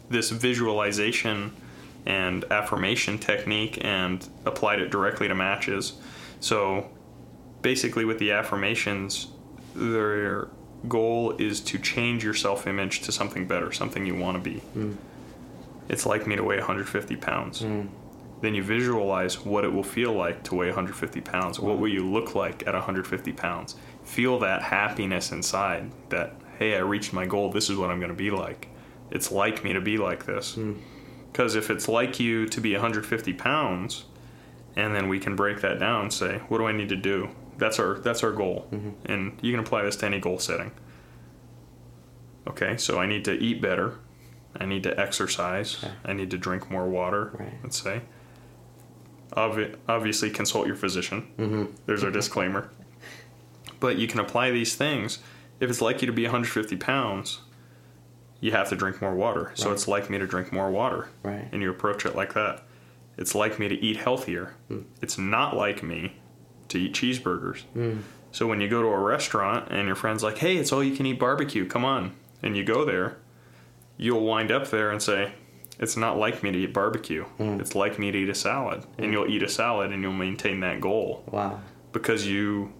[0.09, 1.55] this visualization
[2.05, 5.93] and affirmation technique and applied it directly to matches.
[6.39, 6.89] So,
[7.61, 9.27] basically, with the affirmations,
[9.75, 10.49] their
[10.87, 14.61] goal is to change your self image to something better, something you want to be.
[14.75, 14.95] Mm.
[15.89, 17.61] It's like me to weigh 150 pounds.
[17.61, 17.89] Mm.
[18.41, 21.59] Then you visualize what it will feel like to weigh 150 pounds.
[21.59, 23.75] What will you look like at 150 pounds?
[24.03, 27.51] Feel that happiness inside that, hey, I reached my goal.
[27.51, 28.69] This is what I'm going to be like.
[29.11, 30.55] It's like me to be like this.
[30.55, 30.79] Mm.
[31.31, 34.05] Because if it's like you to be 150 pounds,
[34.75, 37.29] and then we can break that down and say, what do I need to do?
[37.59, 39.11] That's our that's our goal, Mm-hmm.
[39.11, 40.71] and you can apply this to any goal setting.
[42.47, 43.99] Okay, so I need to eat better.
[44.59, 45.83] I need to exercise.
[45.83, 45.93] Okay.
[46.05, 47.31] I need to drink more water.
[47.39, 47.53] Right.
[47.61, 48.01] Let's say.
[49.37, 51.27] Obvi- obviously, consult your physician.
[51.37, 51.65] Mm-hmm.
[51.85, 52.71] There's our disclaimer.
[53.79, 55.19] But you can apply these things.
[55.59, 57.41] If it's like you to be 150 pounds,
[58.39, 59.51] you have to drink more water.
[59.53, 59.73] So Right.
[59.73, 61.09] it's like me to drink more water.
[61.21, 61.47] Right.
[61.51, 62.63] And you approach it like that.
[63.17, 64.55] It's like me to eat healthier.
[64.71, 64.85] Mm.
[65.01, 66.13] It's not like me
[66.69, 67.63] to eat cheeseburgers.
[67.75, 68.01] Mm.
[68.31, 70.95] So when you go to a restaurant and your friend's like, hey, it's all you
[70.95, 72.13] can eat barbecue, come on.
[72.43, 73.17] And you go there,
[73.97, 75.33] you'll wind up there and say,
[75.79, 77.25] it's not like me to eat barbecue.
[77.39, 77.59] Mm.
[77.59, 78.83] It's like me to eat a salad.
[78.97, 81.59] And you'll eat a salad and you'll maintain that goal Wow.
[81.91, 82.73] because you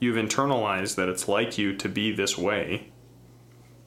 [0.00, 2.88] you've internalized that it's like you to be this way.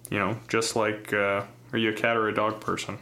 [0.10, 2.98] You know, just like uh, are you a cat or a dog person?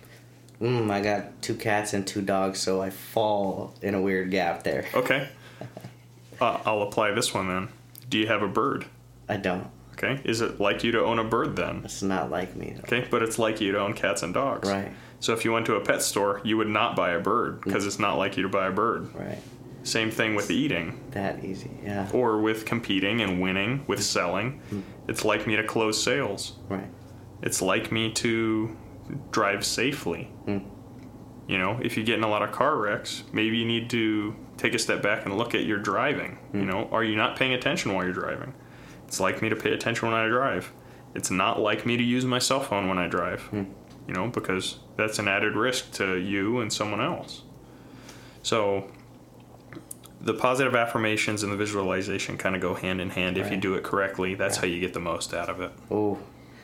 [0.62, 4.63] Mm, I got two cats and two dogs, so I fall in a weird gap
[4.63, 4.86] there.
[4.94, 5.30] Okay.
[6.42, 7.69] Uh, I'll apply this one then.
[8.10, 8.85] Do you have a bird?
[9.27, 9.67] I don't.
[9.94, 10.21] Okay.
[10.23, 11.81] Is it like you to own a bird then?
[11.83, 12.75] It's not like me.
[12.85, 14.69] Okay, but it's like you to own cats and dogs.
[14.69, 14.92] Right.
[15.19, 17.85] So if you went to a pet store, you would not buy a bird because
[17.85, 19.13] it's not like you to buy a bird.
[19.13, 19.40] Right.
[19.83, 21.71] Same thing with eating that easy.
[21.83, 22.10] Yeah.
[22.13, 24.62] or with competing and winning, with selling.
[24.71, 24.83] Mm.
[25.08, 26.54] It's like me to close sales.
[26.69, 26.87] Right.
[27.42, 28.77] It's like me to
[29.31, 30.31] drive safely.
[30.46, 30.65] Mm.
[31.48, 34.35] You know, if you get in a lot of car wrecks, maybe you need to
[34.60, 36.38] take a step back and look at your driving.
[36.54, 38.54] You know, are you not paying attention while you're driving?
[39.08, 40.72] It's like me to pay attention when I drive.
[41.16, 43.48] It's not like me to use my cell phone when I drive.
[43.54, 47.44] You know, because that's an added risk to you and someone else.
[48.44, 48.90] So
[50.22, 53.76] the positive affirmations and the visualization kind of go hand in hand if you do
[53.76, 54.36] it correctly.
[54.36, 54.68] That's Right.
[54.68, 55.72] how you get the most out of it.
[55.90, 56.20] Oh,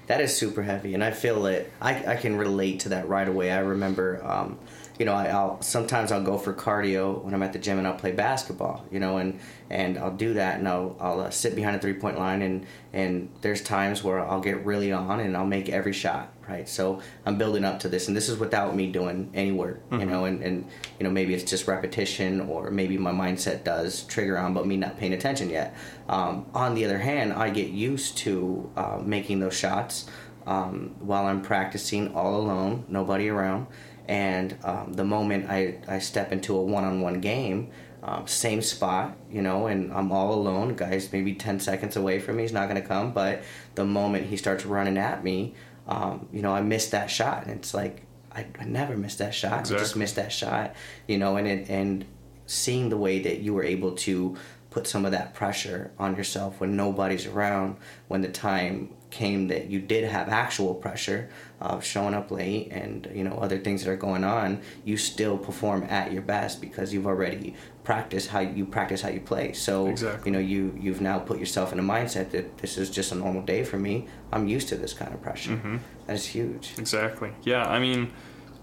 [0.08, 1.72] that is super heavy, and I feel it.
[1.82, 3.52] I, I can relate to that right away.
[3.52, 4.60] I remember, um,
[4.98, 7.86] you know, I, I'll sometimes I'll go for cardio when I'm at the gym and
[7.88, 9.39] I'll play basketball, you know, and
[9.70, 12.66] and I'll do that and I'll I'll uh, sit behind a three point line and
[12.93, 16.68] and there's times where I'll get really on and I'll make every shot, right?
[16.70, 20.06] So I'm building up to this, and this is without me doing any work, you
[20.06, 20.66] know, and and
[20.98, 24.78] you know maybe it's just repetition or maybe my mindset does trigger on, but me
[24.78, 25.76] not paying attention yet.
[26.08, 30.06] Um, on the other hand, I get used to uh, making those shots
[30.46, 33.68] um, while I'm practicing all alone, nobody around.
[34.08, 37.72] And um, the moment I, I step into a one on one game,
[38.03, 40.76] um, same spot, you know, and I'm all alone.
[40.76, 43.12] Guy's maybe 10 seconds away from me, he's not going to come.
[43.14, 43.43] But
[43.74, 45.56] the moment he starts running at me,
[45.88, 47.43] um, you know, I missed that shot.
[47.43, 49.72] And it's like, I, I never missed that shot.
[49.72, 50.76] I just missed that shot,
[51.08, 52.06] you know, and it, and
[52.45, 54.38] seeing the way that you were able to
[54.70, 57.78] put some of that pressure on yourself when nobody's around,
[58.08, 61.30] when the time came that you did have actual pressure
[61.61, 65.38] of showing up late and you know other things that are going on, you still
[65.38, 67.55] perform at your best because you've already
[67.86, 69.53] practiced how you practice how you play.
[69.53, 70.26] So Exactly.
[70.30, 73.16] you know you you've now put yourself in a mindset that this is just a
[73.16, 74.07] normal day for me.
[74.34, 75.51] I'm used to this kind of pressure.
[75.51, 75.78] Mm-hmm.
[76.07, 76.74] That's huge.
[76.78, 77.32] Exactly.
[77.43, 78.11] Yeah, I mean,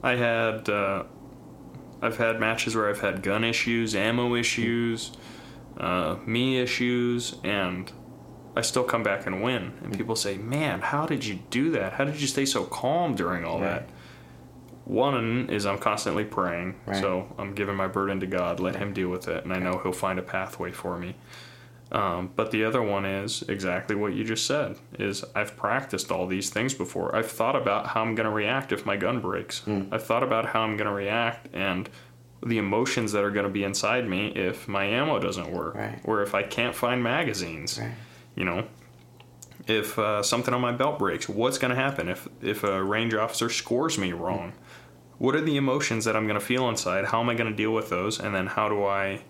[0.03, 1.05] I had uh,
[2.03, 5.13] I've had matches where I've had gun issues, ammo issues,
[5.79, 7.91] uh, me issues, and
[8.55, 9.73] I still come back and win.
[9.83, 11.95] And people say, "Man, how did you do that?
[11.95, 13.87] How did you stay so calm during all Right.
[13.87, 13.89] that?"
[14.85, 16.97] One is I'm constantly praying, Right.
[16.97, 19.79] so I'm giving my burden to God, let Him deal with it, and I know
[19.83, 21.15] He'll find a pathway for me.
[21.93, 24.77] Um, but the other one is exactly what you just said.
[24.99, 27.15] Is I've practiced all these things before.
[27.15, 29.61] I've thought about how I'm going to react if my gun breaks.
[29.61, 29.83] Hmm.
[29.93, 31.89] I've thought about how I'm going to react and
[32.45, 36.01] the emotions that are going to be inside me if my ammo doesn't work, Right.
[36.05, 37.79] or if I can't find magazines.
[37.79, 37.93] Right.
[38.35, 38.67] You know,
[39.67, 43.15] if uh, something on my belt breaks, what's going to happen if if a range
[43.15, 44.53] officer scores me wrong?
[45.19, 47.07] What are the emotions that I'm going to feel inside?
[47.07, 48.19] How am I going to deal with those?
[48.19, 49.23] And then how do I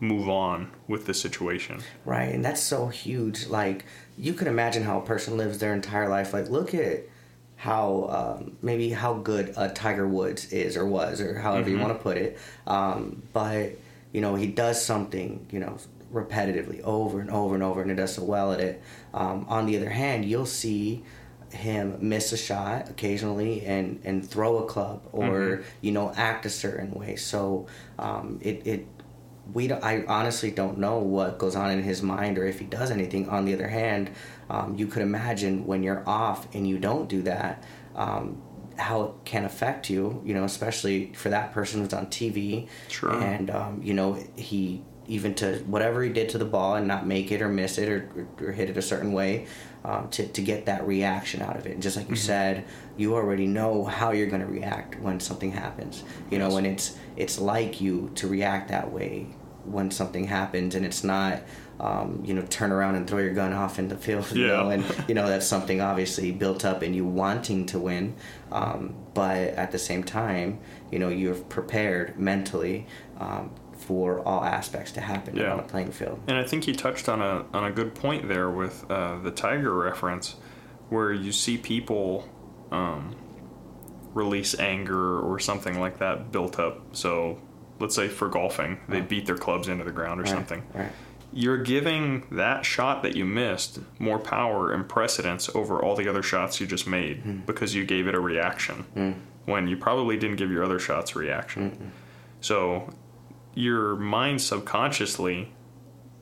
[0.00, 1.80] move on with the situation?
[2.04, 3.46] Right, and that's so huge.
[3.46, 3.84] Like
[4.16, 6.32] you can imagine how a person lives their entire life.
[6.32, 7.04] Like look at
[7.56, 11.92] how um, maybe how good a Tiger Woods is or was or however you want
[11.92, 12.38] to put it.
[12.66, 13.72] Um, but
[14.12, 15.76] you know he does something you know
[16.12, 18.82] repetitively over and over and over, and he does so well at it.
[19.12, 21.04] Um, on the other hand, you'll see
[21.50, 26.50] him miss a shot occasionally and and throw a club or you know act a
[26.50, 27.16] certain way.
[27.16, 27.66] So
[27.98, 28.86] um, it it
[29.52, 32.66] we don't, I honestly don't know what goes on in his mind or if he
[32.66, 33.28] does anything.
[33.28, 34.10] On the other hand,
[34.50, 37.64] um, you could imagine when you're off and you don't do that,
[37.96, 38.42] um,
[38.76, 40.22] how it can affect you.
[40.24, 42.68] You know, especially for that person who's on TV.
[42.88, 43.12] Sure.
[43.12, 47.06] And um, you know, he even to whatever he did to the ball and not
[47.06, 48.08] make it or miss it or,
[48.40, 49.46] or, or hit it a certain way.
[49.84, 51.72] Um, to, to get that reaction out of it.
[51.74, 52.64] And just like you said,
[52.96, 56.02] you already know how you're going to react when something happens.
[56.32, 56.54] You know, Yes.
[56.54, 59.28] when it's it's like you to react that way
[59.64, 61.42] when something happens and it's not
[61.78, 64.56] um, you know turn around and throw your gun off in the field you Yeah.
[64.64, 68.14] know and you know that's something obviously built up in you wanting to win
[68.50, 70.58] um, but at the same time
[70.90, 72.86] you know you're prepared mentally
[73.20, 73.50] um,
[73.88, 75.50] for all aspects to happen Yeah.
[75.54, 78.28] on a playing field And I think you touched on a on a good point
[78.28, 80.36] there with uh, the tiger reference,
[80.90, 82.28] where you see people
[82.70, 83.16] um,
[84.12, 86.94] release anger or something like that built up.
[86.94, 87.40] So,
[87.80, 90.62] let's say for golfing, they beat their clubs into the ground or Right, something.
[90.74, 90.92] right
[91.32, 96.22] You're giving that shot that you missed more power and precedence over all the other
[96.22, 97.36] shots you just made Hmm.
[97.46, 98.84] because you gave it a reaction
[99.46, 101.92] when you probably didn't give your other shots a reaction.
[102.40, 102.90] So
[103.58, 105.52] your mind subconsciously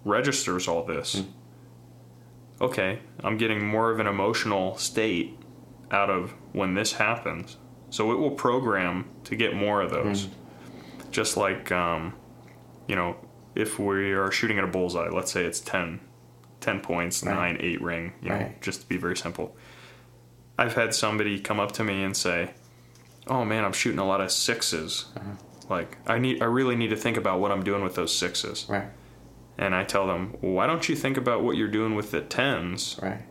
[0.04, 1.16] registers all this.
[1.20, 2.64] Hmm.
[2.64, 5.38] Okay, I'm getting more of an emotional state
[5.90, 7.58] out of when this happens.
[7.90, 10.24] So it will program to get more of those.
[10.24, 11.10] Hmm.
[11.10, 12.14] Just like, um,
[12.88, 13.16] you know,
[13.54, 16.00] if we are shooting at a bullseye, let's say it's 10,
[16.60, 17.34] 10 points, Right.
[17.34, 19.54] 9, 8 ring, you know, just to be very simple.
[20.58, 22.54] I've had somebody come up to me and say,
[23.26, 25.04] Oh man, I'm shooting a lot of 6s
[25.68, 28.66] like I need I really need to think about what I'm doing with those sixes.
[28.68, 28.88] Right.
[29.58, 32.98] And I tell them, why don't you think about what you're doing with the tens?
[33.02, 33.22] Right.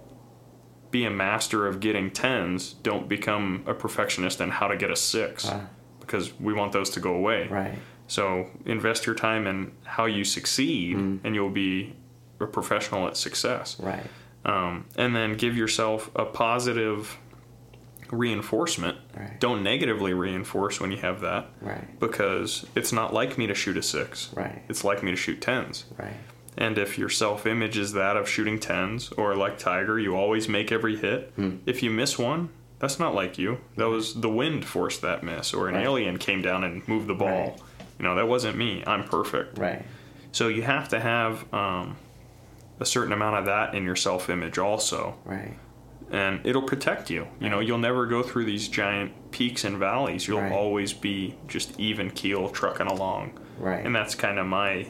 [0.89, 2.73] Be a master of getting tens.
[2.73, 5.61] Don't become a perfectionist in how to get a six, Ah.
[5.99, 7.47] because we want those to go away.
[7.47, 7.77] Right.
[8.07, 11.19] So invest your time in how you succeed, Mm.
[11.23, 11.95] and you'll be
[12.39, 13.77] a professional at success.
[13.79, 14.05] Right.
[14.45, 17.17] Um, and then give yourself a positive
[18.12, 18.97] reinforcement.
[19.18, 19.39] Right.
[19.39, 21.99] Don't negatively reinforce when you have that, Right.
[21.99, 24.32] because it's not like me to shoot a six.
[24.36, 24.62] Right.
[24.70, 25.86] It's like me to shoot tens.
[25.97, 26.14] Right.
[26.58, 30.47] And if your self image is that of shooting tens, or like Tiger, you always
[30.47, 31.58] make every hit, Hmm.
[31.66, 32.49] if you miss one,
[32.80, 33.60] that's not like you.
[33.78, 35.84] That was the wind forced that miss, or an Right.
[35.86, 37.28] alien came down and moved the ball.
[37.30, 37.60] Right.
[37.99, 38.84] You know, that wasn't me.
[38.88, 39.58] I'm perfect.
[39.58, 39.84] Right.
[40.32, 41.95] So you have to have um,
[42.80, 45.16] a certain amount of that in your self image also.
[45.26, 45.58] Right.
[46.12, 47.28] And it'll protect you.
[47.39, 50.28] You know, you'll never go through these giant peaks and valleys.
[50.28, 50.51] You'll Right.
[50.51, 53.39] always be just even keel trucking along.
[53.60, 53.84] Right.
[53.86, 54.88] And that's kind of my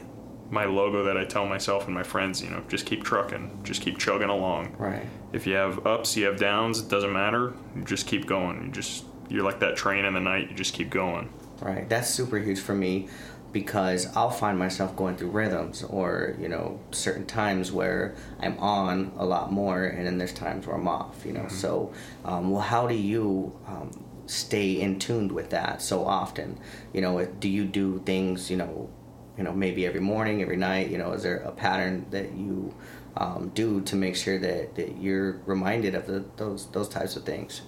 [0.52, 3.82] my logo that I tell myself and my friends, you know, just keep trucking, just
[3.82, 4.76] keep chugging along.
[4.78, 5.04] Right.
[5.34, 7.54] If you have ups, you have downs, it doesn't matter.
[7.76, 8.64] You just keep going.
[8.66, 11.30] You just you're like that train in the night, you just keep going.
[11.62, 11.90] Right.
[11.90, 13.08] That's super huge for me
[13.56, 19.14] because I'll find myself going through rhythms or, you know, certain times where I'm on
[19.16, 21.48] a lot more and then there's times where I'm off, you know.
[21.48, 21.94] So,
[22.26, 23.92] um, well, how do you um,
[24.26, 26.60] stay in tuned with that so often?
[26.92, 28.90] You know, do you do things, you know,
[29.38, 32.76] you know, maybe every morning, every night, you know, is there a pattern that you
[33.16, 37.24] um, do to make sure that, that you're reminded of the, those those types of
[37.24, 37.62] things?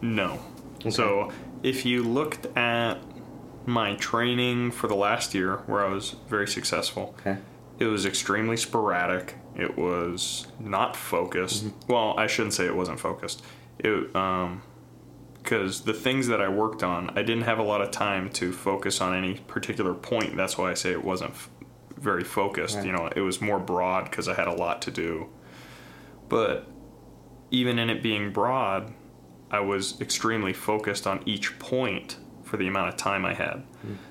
[0.00, 0.38] No.
[0.88, 1.30] So
[1.62, 2.94] if you looked at
[3.66, 7.38] my training for the last year where I was very successful, Okay.
[7.78, 9.36] it was extremely sporadic.
[9.56, 11.64] It was not focused.
[11.66, 11.92] Mm-hmm.
[11.92, 13.42] Well, I shouldn't say it wasn't focused.
[13.78, 14.62] It um
[15.42, 18.50] because the things that I worked on, I didn't have a lot of time to
[18.50, 20.38] focus on any particular point.
[20.38, 21.50] That's why I say it wasn't f-
[21.98, 22.76] very focused.
[22.76, 22.86] Right.
[22.86, 25.28] You know, it was more broad because I had a lot to do.
[26.30, 26.66] But
[27.50, 28.94] even in it being broad,
[29.50, 32.16] I was extremely focused on each point
[32.54, 33.64] for the amount of time I had.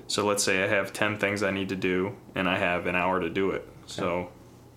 [0.06, 2.94] So let's say I have 10 things I need to do and I have an
[2.94, 3.66] hour to do it.
[3.86, 4.28] So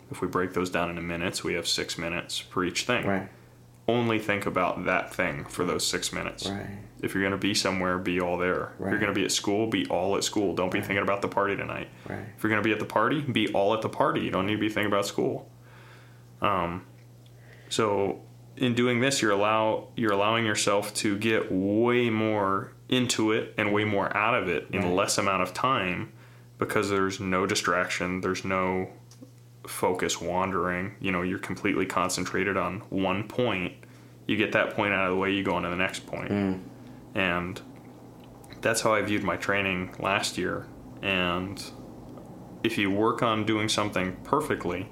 [0.09, 3.05] if we break those down into minutes, we have six minutes for each thing.
[3.05, 3.27] Right.
[3.89, 6.47] Only think about that thing for those six minutes.
[6.47, 6.65] Right.
[7.01, 8.71] If you're going to be somewhere, be all there.
[8.79, 8.87] Right.
[8.87, 10.55] If you're going to be at school, be all at school.
[10.55, 11.89] Don't be thinking about the party tonight.
[12.07, 12.19] Right.
[12.37, 14.21] If you're going to be at the party, be all at the party.
[14.21, 15.51] You don't need to be thinking about school.
[16.41, 16.85] Um,
[17.67, 18.21] so
[18.55, 23.73] in doing this, you're allow you're allowing yourself to get way more into it and
[23.73, 24.93] way more out of it in Right.
[24.93, 26.11] less amount of time
[26.57, 28.21] because there's no distraction.
[28.21, 28.89] There's no
[29.65, 30.95] focus wandering.
[30.99, 33.73] You know, you're completely concentrated on one point.
[34.25, 36.31] You get that point out of the way, you go on to the next point.
[36.31, 36.59] Mm.
[37.15, 37.61] And
[38.61, 40.65] that's how I viewed my training last year.
[41.01, 41.63] And
[42.63, 44.87] if you work on doing something perfectly,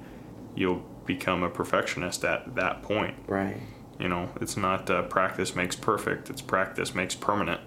[0.55, 3.15] you'll become a perfectionist at that point.
[3.27, 3.57] Right.
[3.99, 7.61] You know, it's not uh, practice makes perfect, it's practice makes permanent.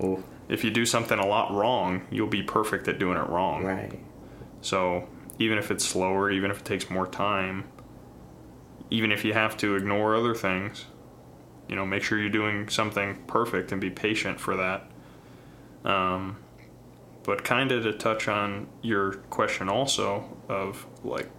[0.00, 0.22] Oh.
[0.48, 3.64] If you do something a lot wrong, you'll be perfect at doing it wrong.
[3.64, 4.00] Right.
[4.62, 7.64] So even if it's slower, even if it takes more time,
[8.90, 10.86] even if you have to ignore other things,
[11.68, 14.90] you know, make sure you're doing something perfect and be patient for that.
[15.84, 16.38] Um,
[17.22, 21.30] but kind of to touch on your question also of like,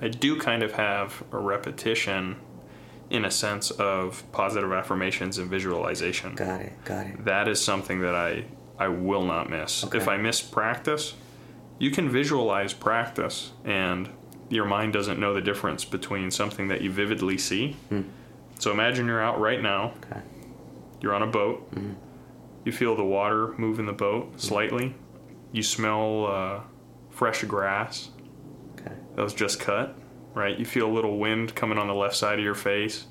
[0.00, 2.36] I do kind of have a repetition
[3.10, 6.84] in a sense of positive affirmations and visualization Got it.
[6.84, 7.24] Got it.
[7.24, 8.44] that is something that I
[8.78, 9.84] I will not miss.
[9.84, 9.98] Okay.
[9.98, 11.14] If I miss practice,
[11.78, 14.08] you can visualize practice and
[14.48, 17.72] your mind doesn't know the difference between something that you vividly see.
[17.90, 18.02] Hmm.
[18.58, 20.20] So imagine you're out right now, Okay.
[21.00, 21.58] you're on a boat.
[21.74, 21.92] Hmm.
[22.64, 24.38] You feel the water move in the boat hmm.
[24.38, 24.94] slightly.
[25.52, 26.60] You smell uh,
[27.10, 28.10] fresh grass
[28.78, 28.94] Okay.
[29.16, 29.96] that was just cut,
[30.34, 30.58] right?
[30.58, 33.06] You feel a little wind coming on the left side of your face,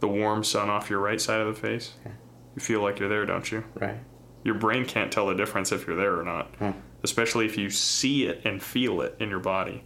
[0.00, 1.94] the warm sun off your right side of the face.
[2.04, 2.14] Okay.
[2.54, 3.64] You feel like you're there, don't you?
[3.74, 3.98] Right.
[4.44, 6.70] your brain can't tell the difference if you're there or not, Hmm.
[7.02, 9.82] especially if you see it and feel it in your body.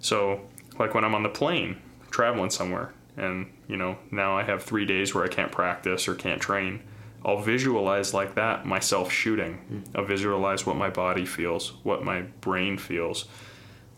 [0.00, 0.42] So,
[0.78, 1.78] like when I'm on the plane
[2.10, 6.14] traveling somewhere, and you know, now I have three days where I can't practice or
[6.14, 6.82] can't train,
[7.24, 9.84] I'll visualize like that myself shooting.
[9.94, 13.24] I'll visualize what my body feels, what my brain feels,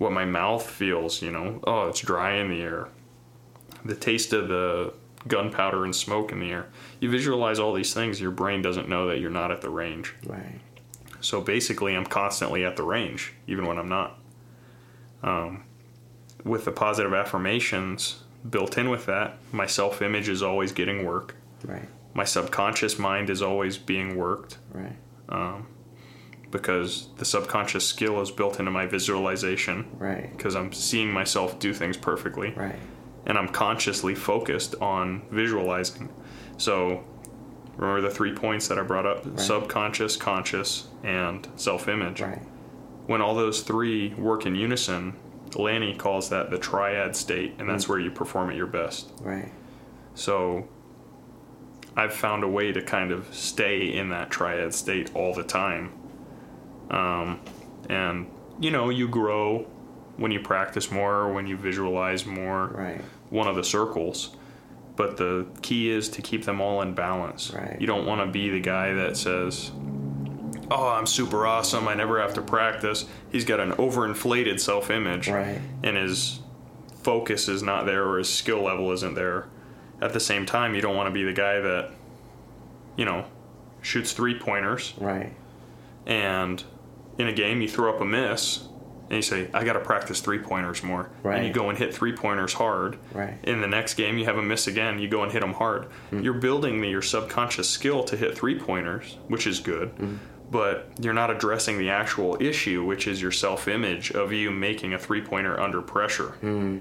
[0.05, 2.89] what my mouth feels, you know, oh, it's dry in the air.
[3.85, 4.93] The taste of the
[5.27, 6.67] gunpowder and smoke in the air.
[7.01, 10.15] You visualize all these things, your brain doesn't know that you're not at the range.
[10.27, 10.61] Right.
[11.21, 14.19] So basically, I'm constantly at the range, even when I'm not.
[15.23, 15.65] Um,
[16.45, 21.35] with the positive affirmations built in with that, my self image is always getting work.
[21.65, 21.89] Right.
[22.13, 24.59] My subconscious mind is always being worked.
[24.71, 24.97] Right.
[26.55, 30.31] Because the subconscious skill is built into my visualization Right.
[30.37, 32.79] because I'm seeing myself do things perfectly Right.
[33.27, 36.11] and I'm consciously focused on visualizing.
[36.57, 37.03] So
[37.77, 42.21] remember the three points that I brought up subconscious, conscious, and self image.
[42.21, 42.43] Right.
[43.09, 45.15] When all those three work in unison,
[45.57, 47.89] Lanny calls that the triad state, and that's mm.
[47.89, 49.11] where you perform at your best.
[49.21, 49.51] Right.
[50.15, 50.69] So
[51.97, 55.91] I've found a way to kind of stay in that triad state all the time.
[56.91, 57.41] Um,
[57.89, 58.27] and,
[58.61, 59.67] you know, you grow
[60.17, 63.01] when you practice more, when you visualize more, Right.
[63.31, 64.37] one of the circles.
[64.97, 67.53] But the key is to keep them all in balance.
[67.53, 67.77] Right.
[67.81, 69.73] You don't want to be the guy that says,
[70.71, 71.89] Oh, I'm super awesome.
[71.89, 73.05] I never have to practice.
[73.31, 75.61] He's got an overinflated self image Right.
[75.83, 76.41] and his
[77.03, 79.47] focus is not there or his skill level isn't there.
[80.01, 81.91] At the same time, you don't want to be the guy that,
[82.97, 83.25] you know,
[83.83, 85.33] shoots three pointers Right.
[86.07, 86.63] and
[87.19, 88.69] in a game you throw up a miss
[89.09, 91.11] and you say, I got to practice three pointers more.
[91.37, 92.99] And you go and hit three pointers hard.
[93.13, 93.37] Right.
[93.45, 95.87] In the next game, you have a miss again, you go and hit them hard.
[96.11, 96.21] Hmm.
[96.21, 99.91] You're building the, your subconscious skill to hit three pointers, which is good.
[99.91, 100.17] Hmm.
[100.51, 104.95] But you're not addressing the actual issue, which is your self image of you making
[104.95, 106.31] a three pointer under pressure.
[106.41, 106.79] Hmm.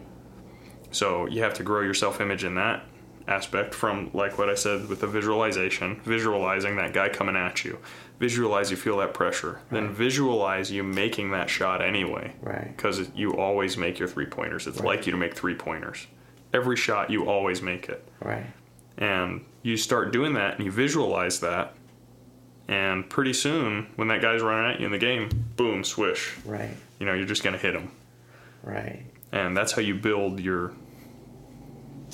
[0.91, 2.85] So you have to grow your self image in that
[3.27, 7.79] aspect from, like what I said with the visualization, visualizing that guy coming at you.
[8.19, 9.59] Visualize you feel that pressure.
[9.71, 12.33] Then visualize you making that shot anyway.
[12.41, 12.75] Right.
[12.75, 14.67] Because you always make your three pointers.
[14.67, 16.07] It's like you to make three pointers.
[16.53, 18.07] Every shot, you always make it.
[18.21, 18.45] Right.
[18.97, 21.73] And you start doing that and you visualize that.
[22.67, 26.33] And pretty soon, when that guy's running at you in the game, boom, swish.
[26.45, 26.69] Right.
[26.99, 27.91] You know, you're just going to hit him
[28.61, 29.03] Right.
[29.33, 30.71] and that's how you build your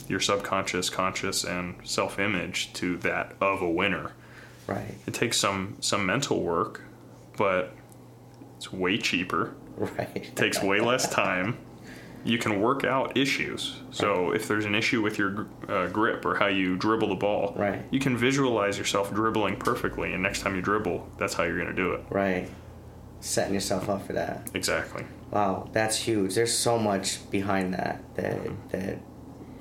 [0.09, 4.11] your subconscious conscious and self-image to that of a winner
[4.67, 4.95] Right.
[5.07, 6.81] it takes some some mental work
[7.37, 7.71] but
[8.57, 10.09] it's way cheaper Right.
[10.15, 11.57] it takes way less time
[12.25, 16.35] you can work out issues so if there's an issue with your uh, grip or
[16.35, 17.81] how you dribble the ball Right.
[17.91, 21.73] you can visualize yourself dribbling perfectly and next time you dribble that's how you're going
[21.75, 22.49] to do it Right.
[23.21, 24.49] Setting yourself up for that.
[24.53, 26.33] exactly Wow, that's huge.
[26.33, 28.39] There's so much behind that that
[28.71, 28.97] that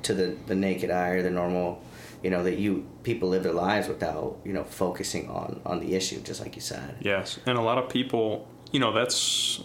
[0.02, 1.82] to the the naked eye or the normal,
[2.22, 5.94] you know, that you people live their lives without you know focusing on on the
[5.94, 6.96] issue, just like you said.
[7.00, 9.60] Yes, and a lot of people, you know, that's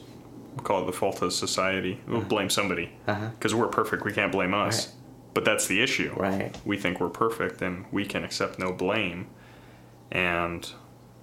[0.58, 2.00] we call it the fault of society.
[2.08, 3.30] We'll blame somebody Uh-huh.
[3.32, 4.04] because we're perfect.
[4.06, 4.88] We can't blame us.
[4.88, 4.96] Right.
[5.34, 6.14] But that's the issue.
[6.16, 6.56] Right.
[6.64, 9.28] We think we're perfect, and we can accept no blame.
[10.12, 10.70] And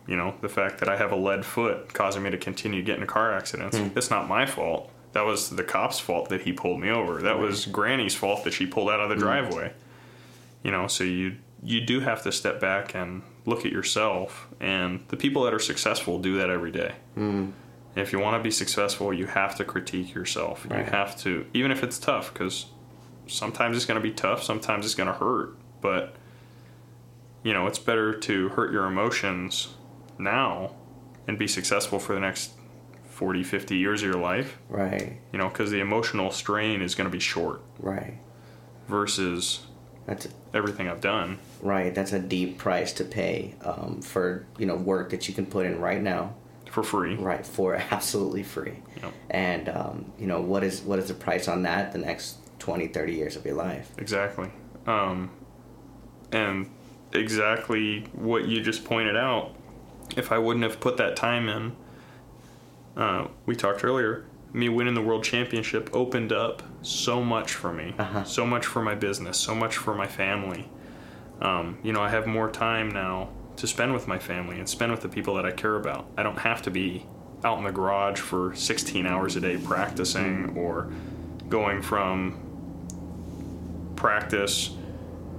[0.09, 3.03] you know, the fact that I have a lead foot causing me to continue getting
[3.03, 4.91] in car accidents, that's not my fault.
[5.13, 7.21] That was the cop's fault that he pulled me over.
[7.21, 9.21] That was Granny's fault that she pulled out of the Hmm.
[9.23, 9.73] driveway.
[10.63, 14.49] You know, so you you do have to step back and look at yourself.
[14.61, 16.93] And the people that are successful do that every day.
[17.19, 17.53] Mm.
[17.97, 20.67] If you want to be successful, you have to critique yourself.
[20.71, 20.79] Right.
[20.87, 22.67] You have to, even if it's tough, because
[23.27, 25.55] sometimes it's going to be tough, sometimes it's going to hurt.
[25.83, 26.15] But,
[27.43, 29.75] you know, it's better to hurt your emotions
[30.19, 30.71] now
[31.29, 32.53] and be successful for the next
[33.21, 35.19] 40, 50 years of your life, Right.
[35.31, 38.15] you know, because the emotional strain is going to be short Right.
[38.89, 39.61] versus
[40.07, 41.39] That's everything I've done.
[41.61, 41.95] right.
[41.95, 45.67] That's a deep price to pay um, for you know work that you can put
[45.67, 46.35] in right now.
[46.71, 47.15] For free.
[47.17, 48.79] Right for absolutely free.
[49.03, 49.13] Yep.
[49.29, 51.93] And um, you know what is what is the price on that?
[51.93, 53.93] The next 20, 30 years of your life.
[53.99, 54.49] Exactly.
[54.87, 55.31] Um,
[56.33, 56.71] and
[57.13, 59.55] exactly what you just pointed out,
[60.17, 61.77] if I wouldn't have put that time in,
[62.97, 67.95] uh, we talked earlier, me winning the world championship opened up so much for me,
[67.99, 68.25] Uh-huh.
[68.25, 70.69] so much for my business, so much for my family.
[71.41, 74.91] Um, you know, I have more time now to spend with my family and spend
[74.91, 76.07] with the people that I care about.
[76.17, 77.07] I don't have to be
[77.45, 80.91] out in the garage for 16 hours a day practicing or
[81.49, 82.39] going from
[83.97, 84.71] practice,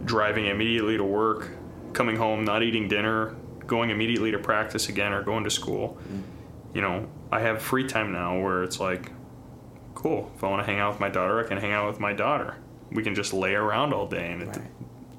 [0.06, 1.50] driving immediately to work,
[1.94, 3.36] coming home, not eating dinner,
[3.68, 5.98] going immediately to practice again or going to school.
[6.74, 9.12] You know, I have free time now where it's like,
[9.96, 12.00] cool, if I want to hang out with my daughter, I can hang out with
[12.00, 12.56] my daughter.
[12.92, 14.62] We can just lay around all day and, it, Right.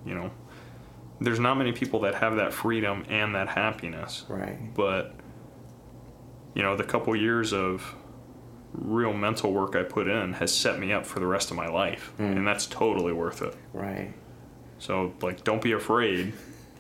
[0.05, 0.31] you know,
[1.21, 4.25] there's not many people that have that freedom and that happiness.
[4.29, 4.75] Right.
[4.75, 5.15] But,
[6.55, 7.95] you know, the couple years of
[8.75, 11.69] real mental work I put in has set me up for the rest of my
[11.69, 12.13] life.
[12.19, 12.37] Mm.
[12.39, 13.55] And that's totally worth it.
[13.73, 14.13] Right.
[14.79, 16.33] So like, don't be afraid,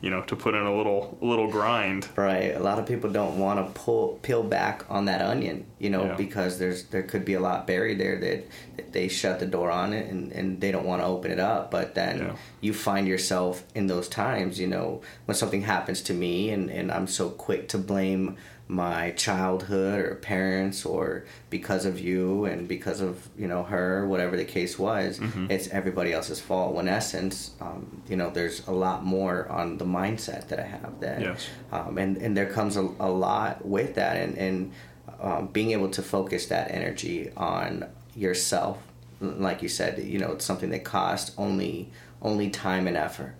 [0.03, 2.09] you know, to put in a little a little grind.
[2.16, 2.55] Right.
[2.55, 6.05] A lot of people don't want to pull peel back on that onion, you know,
[6.07, 6.16] Yeah.
[6.16, 8.44] because there's there could be a lot buried there that,
[8.76, 11.38] that they shut the door on it and, and they don't want to open it
[11.38, 11.70] up.
[11.70, 12.36] But then Yeah.
[12.61, 16.90] you find yourself in those times, you know, when something happens to me and, and
[16.90, 18.36] I'm so quick to blame
[18.73, 24.35] my childhood or parents or because of you and because of you know her whatever
[24.37, 25.51] the case was Mm-hmm.
[25.51, 29.77] it's everybody else's fault when in essence um, you know there's a lot more on
[29.77, 31.47] the mindset that i have that Yes.
[31.70, 34.73] um, and and there comes a, a lot with that and and
[35.20, 37.85] um, being able to focus that energy on
[38.16, 38.79] yourself
[39.20, 41.91] like you said you know it's something that costs only
[42.23, 43.35] only time and effort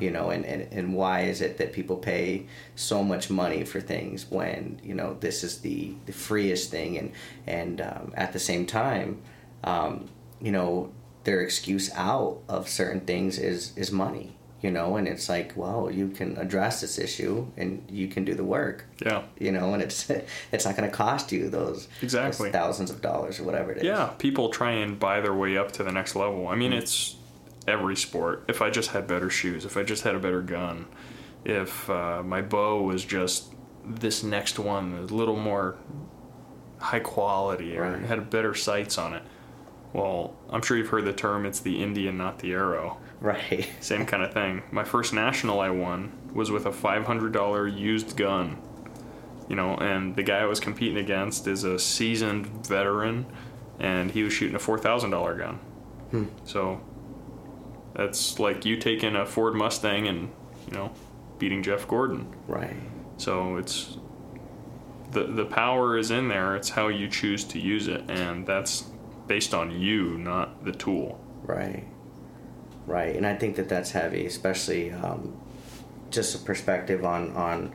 [0.00, 2.46] you know and, and and why is it that people pay
[2.76, 7.12] so much money for things when you know this is the the freest thing and
[7.46, 9.20] and um, at the same time
[9.64, 10.08] um,
[10.40, 10.90] you know
[11.24, 15.90] their excuse out of certain things is is money you know and it's like well
[15.90, 19.22] you can address this issue and you can do the work Yeah.
[19.38, 20.08] you know and it's
[20.52, 22.48] it's not going to cost you those, Exactly.
[22.48, 25.56] those thousands of dollars or whatever it is Yeah, people try and buy their way
[25.58, 26.48] up to the next level.
[26.48, 27.16] I mean, it's
[27.66, 28.44] every sport.
[28.48, 30.86] If I just had better shoes, if I just had a better gun,
[31.44, 33.52] if uh, my bow was just
[33.84, 35.76] this next one, a little more
[36.78, 38.02] high quality, or Right.
[38.02, 39.22] had better sights on it.
[39.92, 41.46] Well, I'm sure you've heard the term.
[41.46, 42.98] It's the Indian, not the arrow.
[43.20, 44.62] right Same kind of thing.
[44.72, 48.58] My first national I won was with a $500 used gun.
[49.48, 53.26] You know, and the guy I was competing against is a seasoned veteran,
[53.78, 55.54] and he was shooting a $4,000 gun.
[56.10, 56.24] Hmm.
[56.44, 56.80] So
[57.94, 60.30] that's like you taking a Ford Mustang and,
[60.66, 60.92] you know,
[61.38, 62.34] beating Jeff Gordon.
[62.46, 62.76] right
[63.16, 63.98] So it's
[65.12, 66.56] the the power is in there.
[66.56, 68.84] It's how you choose to use it, and that's
[69.26, 71.20] based on you, not the tool.
[71.44, 71.84] Right.
[72.86, 73.16] Right.
[73.16, 75.36] And I think that that's heavy, especially um,
[76.10, 77.72] just a perspective on, on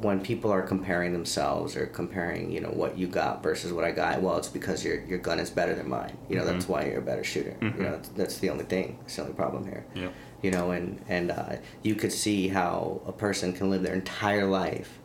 [0.00, 3.92] when people are comparing themselves or comparing, you know, what you got versus what I
[3.92, 4.20] got.
[4.20, 6.16] Well, it's because your, your gun is better than mine.
[6.28, 6.72] You know, that's mm-hmm.
[6.72, 7.56] why you're a better shooter.
[7.60, 7.82] You mm-hmm.
[7.82, 8.98] know, that's, that's the only thing.
[9.04, 9.86] It's the only problem here.
[9.94, 10.08] Yeah.
[10.42, 14.46] You know, and, and uh, you could see how a person can live their entire
[14.46, 14.98] life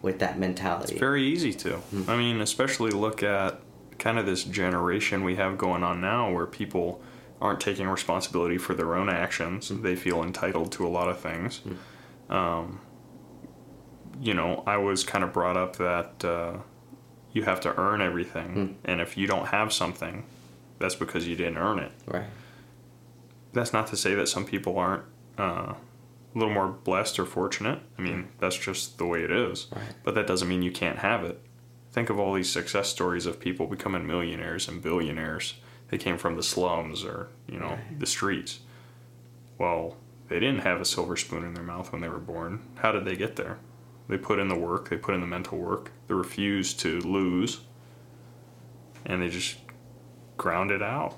[0.00, 0.92] with that mentality.
[0.92, 1.70] It's very easy to.
[1.70, 2.10] Mm-hmm.
[2.10, 3.60] I mean, especially look at
[3.98, 7.00] kind of this generation we have going on now where people
[7.40, 9.68] aren't taking responsibility for their own actions.
[9.68, 11.60] They feel entitled to a lot of things.
[12.30, 12.80] Um,
[14.20, 16.58] you know, I was kind of brought up that uh,
[17.32, 18.78] you have to earn everything.
[18.84, 20.24] And if you don't have something,
[20.78, 21.92] that's because you didn't earn it.
[22.06, 22.24] right.
[23.52, 25.04] That's not to say that some people aren't
[25.38, 25.76] uh, a
[26.34, 27.80] little more blessed or fortunate.
[27.98, 29.68] I mean, that's just the way it is.
[29.74, 29.82] Right.
[30.04, 31.40] But that doesn't mean you can't have it.
[31.90, 35.54] Think of all these success stories of people becoming millionaires and billionaires.
[35.88, 37.98] They came from the slums or, you know, Right.
[37.98, 38.60] the streets.
[39.56, 39.96] Well,
[40.28, 42.60] they didn't have a silver spoon in their mouth when they were born.
[42.76, 43.56] How did they get there?
[44.08, 47.60] They put in the work, they put in the mental work, they refuse to lose,
[49.04, 49.56] and they just
[50.36, 51.16] ground it out.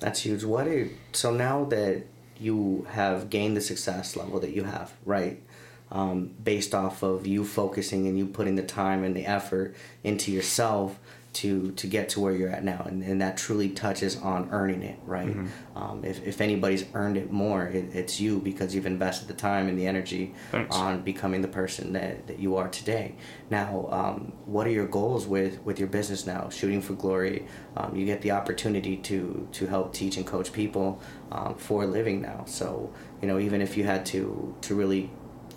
[0.00, 0.44] That's huge.
[0.44, 0.68] What
[1.12, 2.04] so now that
[2.38, 5.42] you have gained the success level that you have, right?
[5.90, 10.30] Um, based off of you focusing and you putting the time and the effort into
[10.30, 10.98] yourself
[11.38, 14.82] to to get to where you're at now, and, and that truly touches on earning
[14.82, 15.36] it, right?
[15.76, 19.68] Um, if, if anybody's earned it more, it, it's you because you've invested the time
[19.68, 20.74] and the energy Thanks.
[20.74, 23.14] on becoming the person that, that you are today.
[23.50, 26.48] Now, um, what are your goals with, with your business now?
[26.48, 31.00] Shooting for Glory, um, you get the opportunity to, to help teach and coach people
[31.30, 32.44] um, for a living now.
[32.46, 35.10] So, you know, even if you had to, to really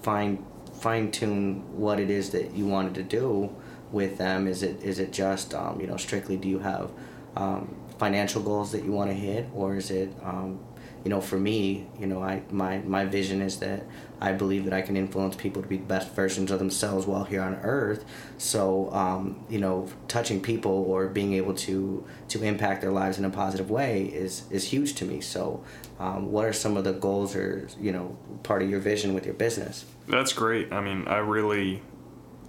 [0.04, 3.56] fine, fine tune what it is that you wanted to do
[3.92, 6.92] with them, is it, is it just, um, you know, strictly do you have
[7.36, 10.60] um, financial goals that you want to hit, or is it, um,
[11.04, 13.84] you know, for me, you know, I my my vision is that
[14.20, 17.24] I believe that I can influence people to be the best versions of themselves while
[17.24, 18.06] here on Earth.
[18.38, 23.26] So, um, you know, touching people or being able to to impact their lives in
[23.26, 25.22] a positive way is is huge to me.
[25.22, 25.64] So,
[26.00, 29.26] um, what are some of the goals or you know part of your vision with
[29.26, 29.86] your business?
[30.08, 30.72] That's great.
[30.72, 31.82] I mean, I really,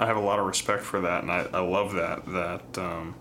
[0.03, 3.15] I have a lot of respect for that, and I, I love that that um,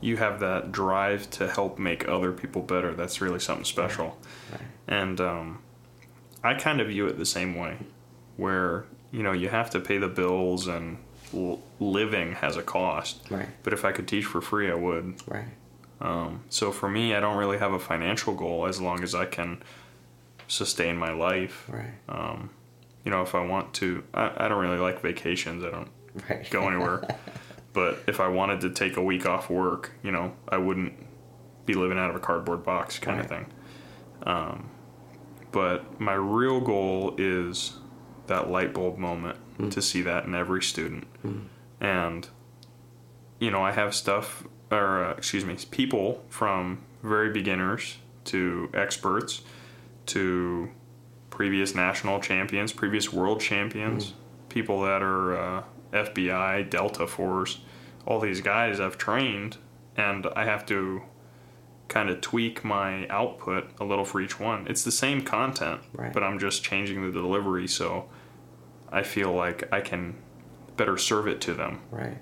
[0.00, 2.92] you have that drive to help make other people better.
[2.94, 4.18] That's really something special,
[4.52, 4.60] Right.
[4.86, 5.58] and um,
[6.44, 7.78] I kind of view it the same way,
[8.36, 10.98] where you know you have to pay the bills and
[11.34, 13.22] l- living has a cost.
[13.30, 13.48] Right.
[13.62, 15.14] But if I could teach for free, I would.
[15.26, 15.48] Right.
[16.00, 19.24] Um, so for me, I don't really have a financial goal as long as I
[19.24, 19.62] can
[20.46, 21.64] sustain my life.
[21.68, 21.94] Right.
[22.08, 22.50] Um,
[23.06, 25.64] you know, if I want to, I, I don't really like vacations.
[25.64, 25.88] I don't
[26.28, 26.48] Right.
[26.50, 27.02] go anywhere.
[27.72, 30.92] but if I wanted to take a week off work, you know, I wouldn't
[31.66, 33.46] be living out of a cardboard box kind of thing.
[34.24, 34.70] Um,
[35.52, 37.74] but my real goal is
[38.26, 39.38] that light bulb moment
[39.70, 41.06] to see that in every student.
[41.80, 42.28] And,
[43.38, 49.42] you know, I have stuff, or uh, excuse me, people from very beginners to experts
[50.06, 50.70] to
[51.36, 54.14] previous national champions, previous world champions,
[54.48, 55.62] people that are uh,
[55.92, 57.58] FBI, Delta Force,
[58.06, 59.58] all these guys I've trained,
[59.98, 61.02] and I have to
[61.88, 64.66] kind of tweak my output a little for each one.
[64.66, 66.10] It's the same content, Right.
[66.10, 68.08] but I'm just changing the delivery so
[68.90, 70.14] I feel like I can
[70.78, 71.80] better serve it to them.
[71.90, 72.16] Right.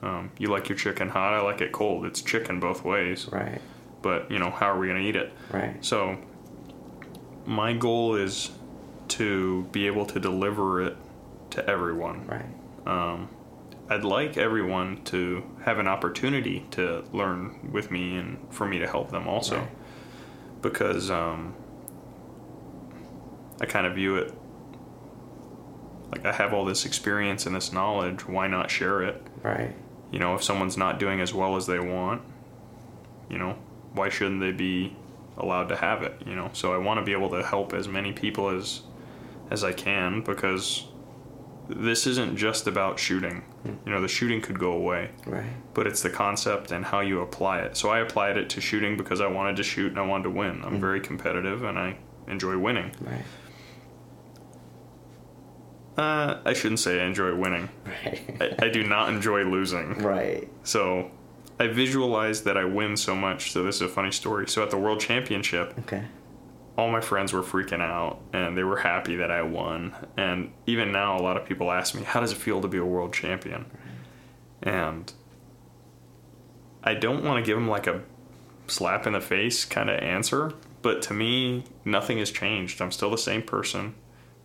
[0.00, 2.06] Um, you like your chicken hot, I like it cold.
[2.06, 3.60] It's chicken both ways, Right.
[4.00, 5.34] but you know, how are we going to eat it?
[5.52, 5.84] Right.
[5.84, 6.16] So,
[7.46, 8.50] my goal is
[9.08, 10.96] to be able to deliver it
[11.50, 12.26] to everyone.
[12.26, 12.46] Right.
[12.86, 13.28] Um,
[13.88, 18.86] I'd like everyone to have an opportunity to learn with me and for me to
[18.86, 19.58] help them also.
[19.58, 19.68] Right.
[20.62, 21.54] Because um,
[23.60, 24.32] I kind of view it
[26.14, 29.20] like I have all this experience and this knowledge, why not share it?
[29.42, 29.74] Right.
[30.12, 32.22] You know, if someone's not doing as well as they want,
[33.28, 33.56] you know,
[33.92, 34.96] why shouldn't they be
[35.38, 36.50] allowed to have it, you know?
[36.52, 38.82] So I want to be able to help as many people as
[39.50, 40.86] as I can because
[41.68, 43.42] this isn't just about shooting.
[43.64, 45.50] You know, the shooting could go away, Right.
[45.72, 47.76] but it's the concept and how you apply it.
[47.76, 50.30] So I applied it to shooting because I wanted to shoot and I wanted to
[50.30, 50.62] win.
[50.64, 51.96] I'm very competitive and I
[52.28, 52.92] enjoy winning.
[53.00, 53.22] Right.
[55.96, 57.68] Uh, I shouldn't say I enjoy winning.
[57.86, 58.36] Right.
[58.60, 59.98] I, I do not enjoy losing.
[60.02, 60.48] right.
[60.64, 61.10] So
[61.58, 63.52] I visualized that I win so much.
[63.52, 64.48] So this is a funny story.
[64.48, 66.04] So at the World Championship, Okay.
[66.76, 69.94] all my friends were freaking out and they were happy that I won.
[70.16, 72.78] And even now, a lot of people ask me, How does it feel to be
[72.78, 73.66] a world champion?
[74.62, 75.12] And
[76.82, 78.02] I don't want to give them like a
[78.66, 80.52] slap in the face kind of answer,
[80.82, 82.80] but to me, nothing has changed.
[82.82, 83.94] I'm still the same person.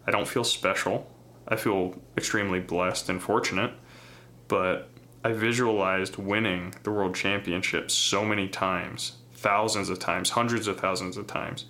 [0.05, 1.09] I don't feel special.
[1.47, 3.71] I feel extremely blessed and fortunate,
[4.47, 4.89] but
[5.23, 11.17] I visualized winning the world championship so many times, thousands of times, hundreds of thousands
[11.17, 11.65] of times,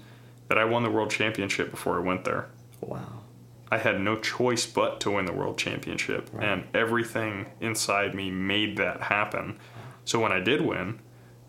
[0.47, 2.47] that I won the world championship before I went there.
[2.81, 3.21] Wow.
[3.71, 6.43] I had no choice but to win the world championship, Right.
[6.47, 9.59] and everything inside me made that happen.
[10.05, 10.99] So when I did win,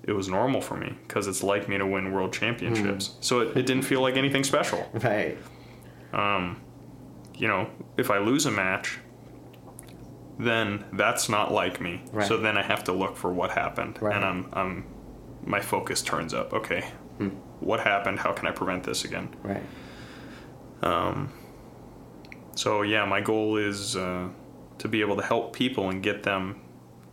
[0.03, 3.17] it was normal for me because it's like me to win world championships.
[3.21, 4.87] So it, it didn't feel like anything special.
[5.03, 5.39] Right.
[6.13, 6.61] Um,
[7.37, 8.99] you know, if I lose a match,
[10.39, 12.03] then that's not like me.
[12.13, 12.27] Right.
[12.27, 14.15] So then I have to look for what happened, Right.
[14.17, 14.85] and I'm, I'm,
[15.45, 16.53] my focus turns up.
[16.53, 16.85] Okay,
[17.61, 18.19] what happened?
[18.21, 19.29] How can I prevent this again?
[19.43, 19.63] Right.
[20.83, 21.33] Um,
[22.57, 24.29] so yeah, my goal is uh,
[24.79, 26.61] to be able to help people and get them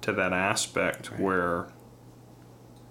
[0.01, 1.19] to that aspect Right.
[1.19, 1.67] where,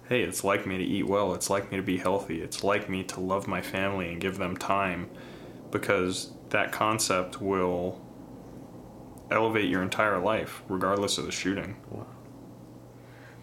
[0.09, 1.33] hey, it's like me to eat well.
[1.33, 2.41] It's like me to be healthy.
[2.41, 5.09] It's like me to love my family and give them time,
[5.71, 7.99] because that concept will
[9.31, 11.77] elevate your entire life, regardless of the shooting.
[11.89, 12.07] Wow.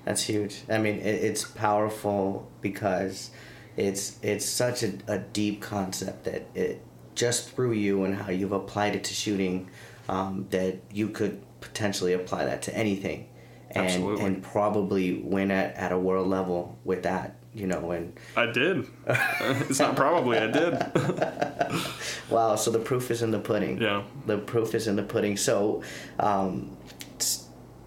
[0.04, 0.62] That's huge.
[0.68, 3.30] I mean, it, it's powerful because
[3.76, 6.82] it's it's such a, a deep concept that it
[7.14, 9.70] just through you and how you've applied it to shooting,
[10.08, 13.28] um, that you could potentially apply that to anything,
[13.70, 14.24] and Absolutely.
[14.24, 17.36] and probably win at, at a world level with that.
[17.54, 18.86] You know, and I did.
[19.06, 20.72] it's not probably I did.
[22.30, 22.56] wow.
[22.56, 23.80] So the proof is in the pudding.
[23.80, 24.02] yeah.
[24.26, 25.36] the proof is in the pudding.
[25.36, 25.82] So,
[26.18, 26.76] um,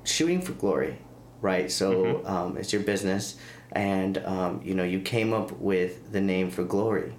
[0.03, 0.97] shooting for glory,
[1.41, 1.72] right?
[1.72, 2.28] So Mm-hmm.
[2.28, 3.36] um, it's your business,
[3.72, 7.13] and um, you know you came up with the name for glory.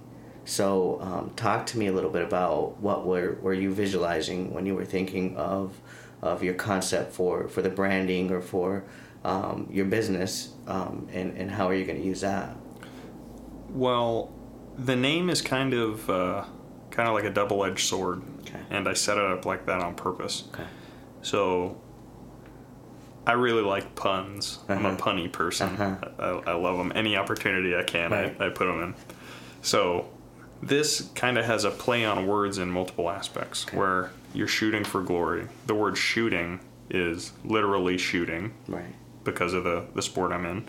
[0.45, 4.65] So um, talk to me a little bit about what were were you visualizing when
[4.65, 5.79] you were thinking of
[6.21, 8.83] of your concept for for the branding or for
[9.23, 12.55] um, your business, um, and and how are you going to use that?
[13.69, 14.31] Well,
[14.77, 16.45] the name is kind of uh,
[16.91, 18.59] kind of like a double-edged sword, Okay.
[18.69, 20.45] and I set it up like that on purpose.
[20.53, 20.63] Okay.
[21.21, 21.79] So
[23.27, 24.59] I really like puns.
[24.69, 24.97] I'm a Uh-huh.
[24.97, 25.69] punny person.
[25.69, 26.41] Uh-huh.
[26.47, 26.91] I, I love them.
[26.95, 28.35] Any opportunity I can, Right.
[28.39, 28.95] I, I put them in.
[29.61, 30.09] So
[30.63, 33.77] this kind of has a play on words in multiple aspects, Okay.
[33.77, 35.47] where you're shooting for glory.
[35.67, 36.59] The word shooting
[36.89, 38.95] is literally shooting Right.
[39.23, 40.67] Because of the, the sport I'm in,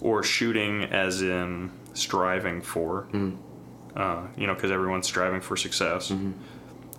[0.00, 3.36] or shooting as in striving for, mm-hmm.
[3.96, 6.10] uh, you know, because everyone's striving for success.
[6.10, 6.32] Mm-hmm.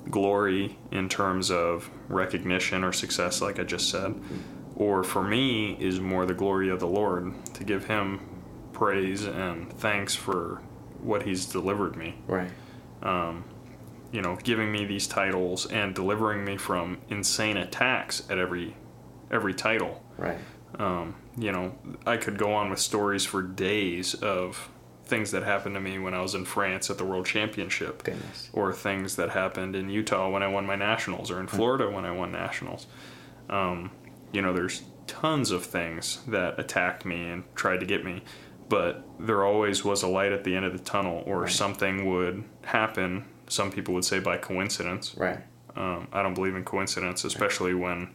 [0.09, 4.13] Glory in terms of recognition or success, like I just said,
[4.75, 8.19] or for me is more the glory of the Lord to give Him
[8.71, 10.61] praise and thanks for
[11.01, 12.51] what He's delivered me Right.
[13.01, 13.45] Um,
[14.11, 18.75] you know, giving me these titles and delivering me from insane attacks at every
[19.29, 20.01] every title.
[20.17, 20.37] Right.
[20.79, 21.73] Um, you know,
[22.05, 24.69] I could go on with stories for days of
[25.05, 28.49] things that happened to me when I was in France at the World Championship, Goodness.
[28.53, 32.05] or things that happened in Utah when I won my nationals, or in Florida when
[32.05, 32.87] I won nationals.
[33.49, 33.91] Um,
[34.31, 38.23] you know, there's tons of things that attacked me and tried to get me,
[38.67, 41.51] but there always was a light at the end of the tunnel, or Right.
[41.51, 43.25] something would happen.
[43.47, 45.13] Some people would say by coincidence.
[45.15, 45.37] Right.
[45.75, 48.09] Um, I don't believe in coincidence, especially when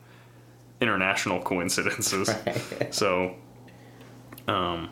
[0.81, 2.29] international coincidences.
[2.47, 2.95] Right.
[2.95, 3.35] So,
[4.49, 4.91] um,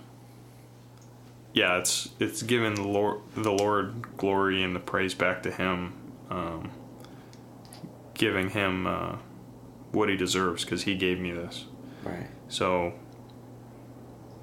[1.54, 5.94] yeah, it's it's giving the Lord the Lord glory and the praise back to Him,
[6.30, 6.70] um,
[8.14, 9.16] giving Him uh,
[9.92, 11.64] what He deserves because He gave me this.
[12.04, 12.28] Right.
[12.48, 12.92] So,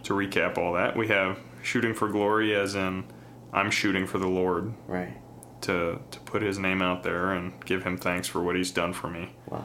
[0.03, 3.05] to recap all that, we have shooting for glory, as in
[3.53, 5.13] I'm shooting for the Lord Right.
[5.61, 8.91] to to put His name out there and give Him thanks for what He's done
[8.93, 9.33] for me.
[9.47, 9.63] Wow.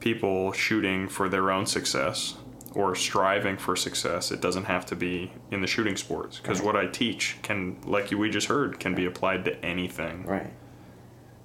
[0.00, 2.34] People shooting for their own success
[2.74, 4.30] or striving for success.
[4.30, 6.66] It doesn't have to be in the shooting sports because Right.
[6.66, 10.24] what I teach can, like we just heard, can be applied to anything.
[10.26, 10.52] Right.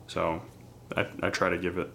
[0.08, 0.41] So,
[0.97, 1.93] I, I try to give it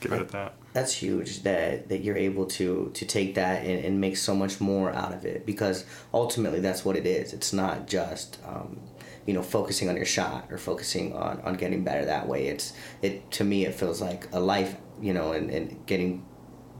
[0.00, 0.54] give it at that.
[0.72, 4.60] that's huge that that you're able to to take that and, and make so much
[4.60, 8.78] more out of it because ultimately that's what it is it's not just um,
[9.26, 12.72] you know focusing on your shot or focusing on on getting better that way it's
[13.00, 16.24] it to me it feels like a life you know and, and getting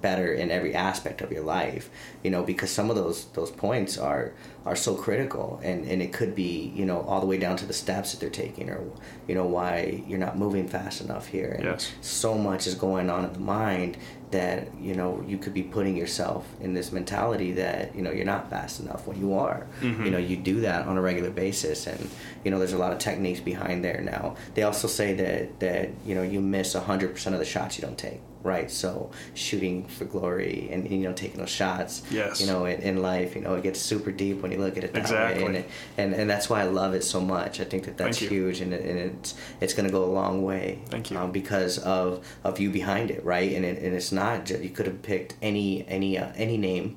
[0.02, 1.88] better in every aspect of your life
[2.22, 4.32] you know because some of those those points are
[4.66, 7.64] are so critical and and it could be you know all the way down to
[7.64, 8.84] the steps that they're taking or
[9.26, 11.92] you know why you're not moving fast enough here and Yes.
[12.02, 13.96] so much is going on in the mind
[14.30, 18.24] that you know you could be putting yourself in this mentality that you know you're
[18.24, 19.66] not fast enough when you are.
[19.80, 20.04] Mm-hmm.
[20.04, 22.10] You know you do that on a regular basis and
[22.44, 24.36] you know there's a lot of techniques behind there now.
[24.54, 27.98] They also say that that you know you miss 100% of the shots you don't
[27.98, 32.40] take right so shooting for glory and you know taking those shots Yes.
[32.40, 34.84] you know in, in life you know it gets super deep when you look at
[34.84, 35.42] it that Exactly.
[35.42, 35.68] way and, it,
[35.98, 38.72] and and that's why I love it so much I think that that's huge and,
[38.72, 41.18] it, and it's it's going to go a long way Thank you.
[41.18, 43.52] um, because of of you behind it, right?
[43.52, 46.96] And it, and it's not just you could have picked any any uh, any name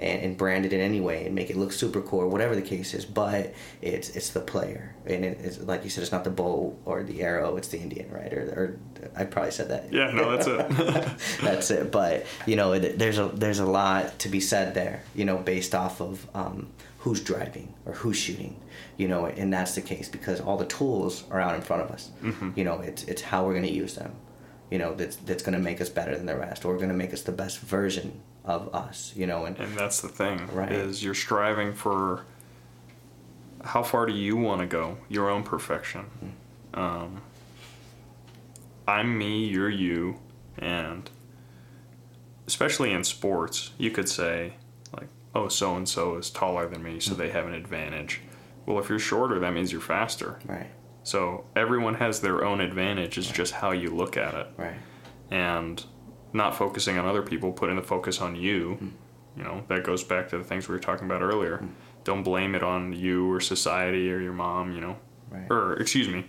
[0.00, 2.94] and, and branded it anyway and make it look super cool, or whatever the case
[2.94, 3.04] is.
[3.04, 6.76] But it's it's the player, and it, it's like you said, it's not the bow
[6.84, 8.32] or the arrow; it's the Indian, right?
[8.32, 8.80] Or, or
[9.14, 9.92] I probably said that.
[9.92, 11.18] Yeah, no, that's it.
[11.42, 11.92] that's it.
[11.92, 15.02] But you know, it, there's a there's a lot to be said there.
[15.14, 18.56] You know, based off of um, who's driving or who's shooting.
[18.96, 21.90] You know, and that's the case because all the tools are out in front of
[21.90, 22.10] us.
[22.22, 22.50] Mm-hmm.
[22.56, 24.12] You know, it's it's how we're going to use them.
[24.70, 26.94] You know, that's that's going to make us better than the rest, or going to
[26.94, 29.12] make us the best version of us.
[29.16, 30.72] You know, and and that's the thing Right.
[30.72, 32.24] is you're striving for
[33.62, 34.96] how far do you want to go?
[35.08, 36.06] Your own perfection.
[36.72, 37.22] Um,
[38.88, 40.18] i'm me you're you
[40.58, 41.10] and
[42.46, 44.54] especially in sports you could say
[44.96, 48.20] like oh so and so is taller than me so they have an advantage.
[48.66, 50.38] Well if you're shorter that means you're faster.
[50.46, 50.70] Right,
[51.02, 54.46] so everyone has their own advantage it's just how you look at it.
[54.56, 54.78] Right,
[55.30, 55.84] and
[56.32, 58.92] not focusing on other people, putting the focus on you.
[59.36, 61.64] You know, that goes back to the things we were talking about earlier.
[62.04, 64.96] Don't blame it on you or society or your mom, you know.
[65.30, 65.46] Right.
[65.50, 66.26] Or, excuse me,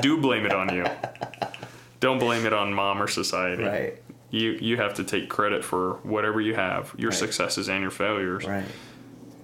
[0.00, 0.84] do blame it on you.
[2.00, 3.62] Don't blame it on mom or society.
[3.64, 7.18] right, You, you have to take credit for whatever you have, your Right.
[7.18, 8.46] successes and your failures.
[8.46, 8.64] right,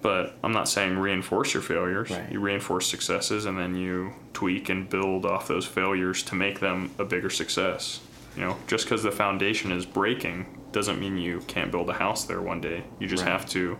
[0.01, 2.09] But I'm not saying reinforce your failures.
[2.09, 2.31] Right.
[2.31, 6.91] You reinforce successes and then you tweak and build off those failures to make them
[6.97, 7.99] a bigger success.
[8.35, 12.23] You know, just because the foundation is breaking doesn't mean you can't build a house
[12.25, 12.83] there one day.
[12.99, 13.31] You just Right.
[13.31, 13.77] have to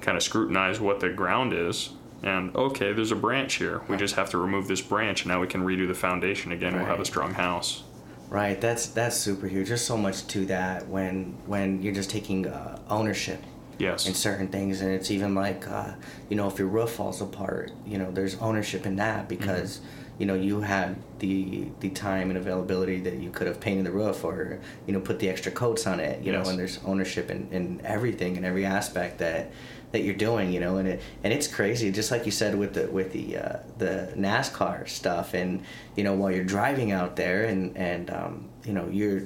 [0.00, 1.90] kind of scrutinize what the ground is.
[2.22, 3.82] And okay, there's a branch here.
[3.86, 3.98] We Right.
[3.98, 6.74] just have to remove this branch, and now we can redo the foundation again.
[6.74, 7.82] We'll have a strong house.
[8.30, 8.58] right.
[8.60, 9.68] That's that's super huge.
[9.68, 13.40] There's so much to that when when you're just taking uh, ownership
[13.78, 14.06] Yes.
[14.06, 15.90] in certain things and it's even like uh,
[16.30, 19.80] you know if your roof falls apart you know there's ownership in that because
[20.18, 23.90] you know you had the the time and availability that you could have painted the
[23.90, 26.44] roof or you know put the extra coats on it you Yes.
[26.44, 29.50] know and there's ownership in, in everything and every aspect that
[29.92, 32.74] that you're doing you know and it and it's crazy just like you said with
[32.74, 35.62] the with the uh, the NASCAR stuff and
[35.96, 39.22] you know while you're driving out there and and um, you know you're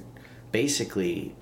[0.53, 1.35] basically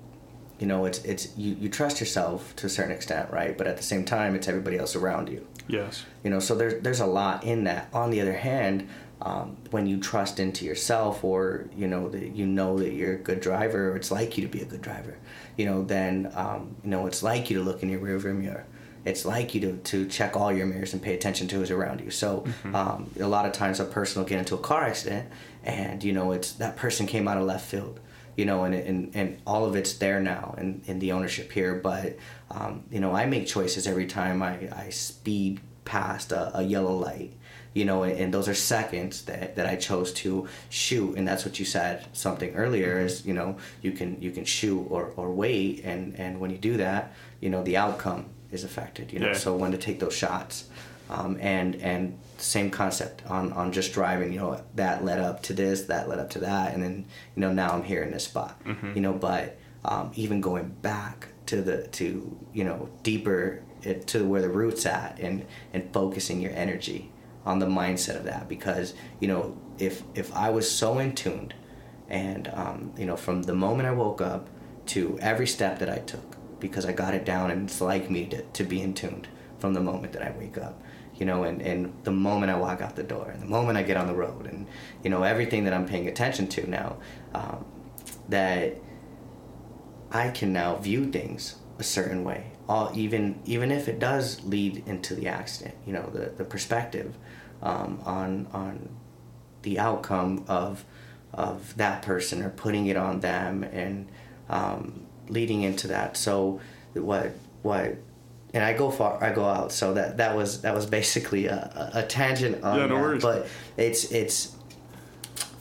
[0.59, 3.77] you know it's it's you, you trust yourself to a certain extent right but at
[3.77, 6.03] the same time it's everybody else around you yes.
[6.23, 8.87] you know so there's there's a lot in that on the other hand
[9.21, 13.17] um, when you trust into yourself or you know that you know that you're a
[13.17, 15.17] good driver or it's like you to be a good driver
[15.57, 18.65] you know then um, you know it's like you to look in your rearview mirror.
[19.05, 22.01] It's like you to, to check all your mirrors and pay attention to who's around
[22.01, 22.11] you.
[22.11, 25.29] So um, a lot of times a person will get into a car accident
[25.63, 28.01] and you know it's that person came out of left field
[28.37, 31.73] you know, and, and, and all of it's there now and in the ownership here.
[31.73, 32.17] But,
[32.51, 36.95] um, you know, I make choices every time I, I speed past a, a yellow
[36.95, 37.33] light,
[37.77, 41.15] you know, and, and those are seconds that, that I chose to shoot.
[41.17, 43.49] And that's what you said something earlier is, you know,
[43.81, 45.83] you can, you can shoot or, or wait.
[45.83, 47.13] And, and when you do that,
[47.43, 49.33] you know, the outcome is affected, you know, Yeah.
[49.45, 50.55] so when to take those shots.
[51.09, 52.01] Um, and and
[52.37, 56.19] same concept on, on just driving you know that led up to this that led
[56.19, 56.95] up to that and then
[57.33, 58.53] you know now i'm here in this spot
[58.95, 62.07] you know but um, even going back to the to
[62.53, 67.09] you know deeper it, to where the roots at and and focusing your energy
[67.47, 68.47] on the mindset of that.
[68.47, 71.53] Because you know if if I was so in tuned
[72.09, 74.49] and um, you know from the moment I woke up
[74.87, 78.25] to every step that I took because I got it down and it's like me
[78.27, 79.27] to, to be in tuned
[79.59, 80.81] from the moment that I wake up
[81.15, 83.83] you know and, and the moment I walk out the door and the moment I
[83.83, 84.67] get on the road and
[85.03, 86.97] you know everything that I'm paying attention to now
[87.33, 87.65] um,
[88.29, 88.77] that
[90.11, 92.51] I can now view things a certain way.
[92.69, 97.15] All even even if it does lead into the accident you know the, the perspective
[97.61, 98.89] um, on on
[99.63, 100.85] the outcome of
[101.33, 104.07] of that person or putting it on them and
[104.49, 106.59] um, leading into that so
[106.93, 107.31] what
[107.61, 107.97] what
[108.53, 111.91] and I go far I go out so that that was that was basically a,
[111.93, 113.01] a, tangent on Yeah, no that.
[113.01, 113.21] worries.
[113.21, 114.55] but it's it's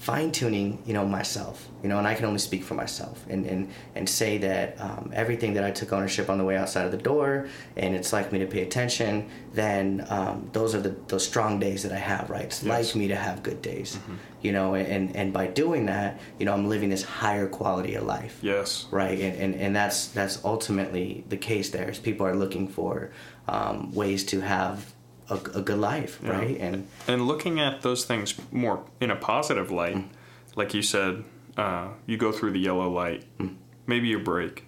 [0.07, 3.45] fine tuning, you know, myself, you know, and I can only speak for myself and,
[3.45, 6.93] and, and say that um, everything that I took ownership on the way outside of
[6.93, 11.27] the door and it's like me to pay attention, then um, those are the those
[11.27, 12.45] strong days that I have, right?
[12.45, 12.73] It's Yes.
[12.87, 13.99] like me to have good days,
[14.43, 18.05] you know, and, and by doing that, you know, I'm living this higher quality of
[18.05, 18.87] life Yes.
[18.93, 23.11] right and, and and that's that's ultimately the case there is people are looking for
[23.49, 24.93] um, ways to have
[25.29, 26.31] a, a good life Yeah.
[26.31, 30.09] right and And looking at those things more in a positive light, mm.
[30.55, 31.25] like you said,
[31.57, 33.25] uh, you go through the yellow light.
[33.39, 33.57] Mm.
[33.87, 34.65] Maybe you brake,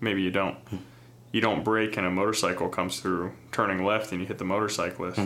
[0.00, 0.64] maybe you don't.
[0.66, 0.78] Mm.
[1.32, 5.18] You don't brake, and a motorcycle comes through turning left, and you hit the motorcyclist.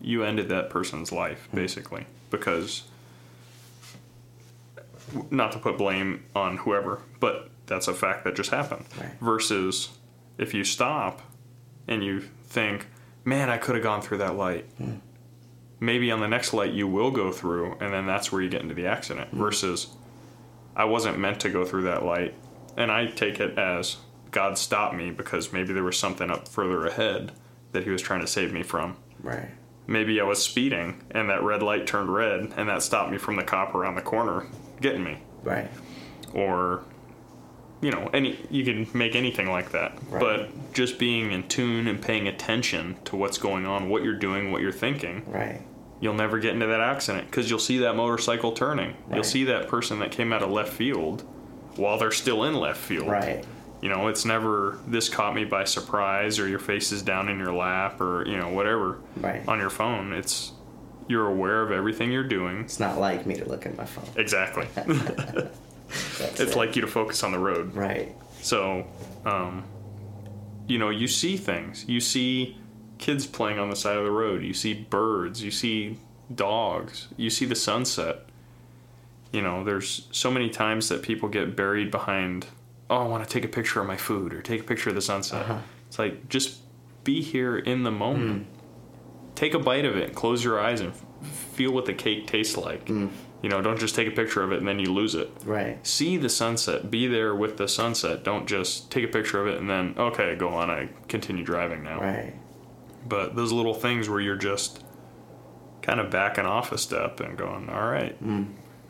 [0.00, 2.84] You ended that person's life, basically, because
[5.30, 8.84] not to put blame on whoever, but that's a fact that just happened.
[8.98, 9.10] Right.
[9.20, 9.90] Versus
[10.38, 11.22] if you stop
[11.88, 12.86] and you think,
[13.24, 14.66] man, I could have gone through that light.
[14.78, 14.96] Hmm.
[15.80, 18.62] Maybe on the next light you will go through, and then that's where you get
[18.62, 19.30] into the accident.
[19.30, 19.38] Hmm.
[19.38, 19.88] Versus,
[20.76, 22.34] I wasn't meant to go through that light.
[22.76, 23.96] And I take it as
[24.30, 27.32] God stopped me because maybe there was something up further ahead
[27.72, 28.96] that He was trying to save me from.
[29.20, 29.50] right
[29.86, 33.36] Maybe I was speeding and that red light turned red and that stopped me from
[33.36, 34.46] the cop around the corner
[34.80, 35.18] getting me.
[35.42, 35.68] right
[36.32, 36.84] Or,
[37.82, 39.98] you know, any you can make anything like that.
[40.08, 40.20] Right.
[40.20, 44.50] But just being in tune and paying attention to what's going on, what you're doing,
[44.52, 45.60] what you're thinking, right
[46.02, 48.94] you'll never get into that accident because you'll see that motorcycle turning.
[49.10, 51.22] You'll see that person that came out of left field
[51.76, 53.08] while they're still in left field.
[53.08, 53.44] right
[53.80, 57.38] You know, it's never this caught me by surprise or your face is down in
[57.38, 60.12] your lap or, you know, whatever right on your phone.
[60.12, 60.52] It's
[61.06, 62.60] you're aware of everything you're doing.
[62.60, 64.66] it's not like me to look at my phone Exactly.
[66.18, 66.56] That's it's it.
[66.56, 67.74] like you to focus on the road.
[67.74, 68.86] right So,
[69.24, 69.64] um,
[70.66, 71.84] you know, you see things.
[71.88, 72.56] You see
[72.98, 74.42] kids playing on the side of the road.
[74.42, 75.42] You see birds.
[75.42, 75.98] You see
[76.34, 77.08] dogs.
[77.16, 78.26] You see the sunset.
[79.32, 82.46] You know, there's so many times that people get buried behind,
[82.90, 84.94] oh, I want to take a picture of my food or take a picture of
[84.94, 85.42] the sunset.
[85.42, 85.58] Uh-huh.
[85.88, 86.58] It's like, just
[87.04, 88.46] be here in the moment.
[89.34, 91.04] Take a bite of it, close your eyes, and f-
[91.54, 92.88] feel what the cake tastes like.
[93.42, 95.30] You know, don't just take a picture of it and then you lose it.
[95.44, 95.84] Right.
[95.84, 96.90] See the sunset.
[96.90, 98.22] Be there with the sunset.
[98.22, 100.70] Don't just take a picture of it and then okay go on.
[100.70, 102.00] I continue driving now.
[102.00, 102.34] Right.
[103.06, 104.84] But those little things where you're just
[105.82, 108.16] kind of backing off a step and going all right.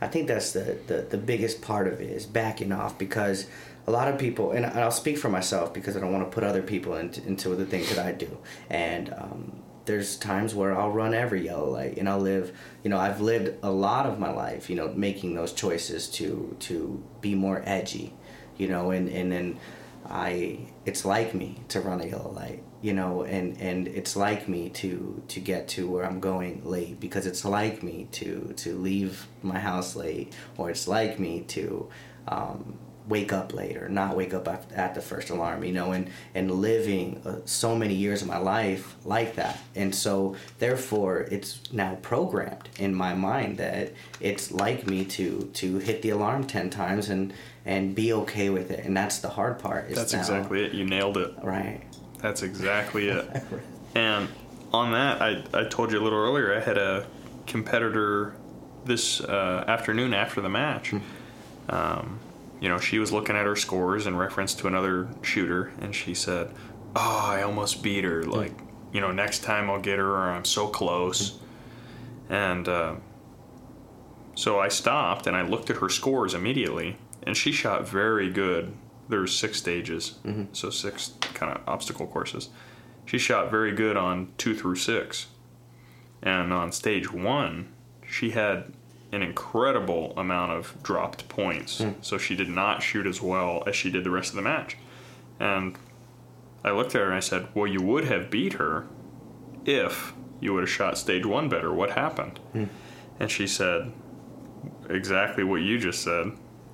[0.03, 3.46] I think that's the, the, the biggest part of it is backing off because
[3.86, 6.44] a lot of people, and I'll speak for myself because I don't want to put
[6.44, 8.38] other people into, into the things that I do.
[8.68, 12.99] And um, there's times where I'll run every yellow light and I'll live, you know,
[12.99, 17.35] I've lived a lot of my life, you know, making those choices to, to be
[17.35, 18.14] more edgy,
[18.57, 19.59] you know, and, and then
[20.09, 24.49] I, it's like me to run a yellow light you know and and it's like
[24.49, 28.77] me to to get to where i'm going late because it's like me to to
[28.77, 31.89] leave my house late or it's like me to
[32.28, 32.78] um,
[33.09, 36.51] wake up late or not wake up at, the first alarm you know and and
[36.51, 39.59] living uh, so many years of my life like that.
[39.74, 45.79] And so therefore it's now programmed in my mind that it's like me to to
[45.79, 47.33] hit the alarm 10 times and
[47.65, 48.85] and be okay with it.
[48.85, 50.73] And that's the hard part is that's now- exactly it.
[50.73, 51.33] You nailed it.
[51.43, 51.83] Right.
[52.19, 53.27] That's exactly it.
[53.95, 54.29] And
[54.73, 57.07] on that I, I told you a little earlier i had a
[57.47, 58.35] competitor
[58.87, 60.95] this uh, afternoon after the match.
[61.69, 62.19] Um,
[62.62, 66.14] you know she was looking at her scores in reference to another shooter and she
[66.14, 66.48] said
[66.94, 68.22] oh i almost beat her.
[68.22, 68.30] Hmm.
[68.30, 68.52] Like
[68.93, 71.30] you know next time i'll get her or i'm so close.
[72.28, 72.34] Hmm.
[72.34, 72.94] And uh,
[74.36, 78.72] so i stopped and i looked at her scores immediately and she shot very good.
[79.09, 80.18] There's six stages.
[80.24, 80.55] Mm-hmm.
[80.55, 82.48] So six kind of obstacle courses.
[83.05, 85.26] She shot very good on two through six.
[86.22, 87.72] And on stage one
[88.09, 88.72] she had
[89.12, 91.78] an incredible amount of dropped points.
[91.78, 91.90] Hmm.
[92.01, 94.78] So she did not shoot as well as she did the rest of the match.
[95.39, 95.76] And
[96.64, 98.86] I looked at her and I said, Well, you would have beat her
[99.66, 101.72] if you would have shot stage one better.
[101.72, 102.39] What happened?
[102.52, 102.64] Hmm.
[103.20, 103.93] And she said,
[104.89, 106.32] Exactly what you just said,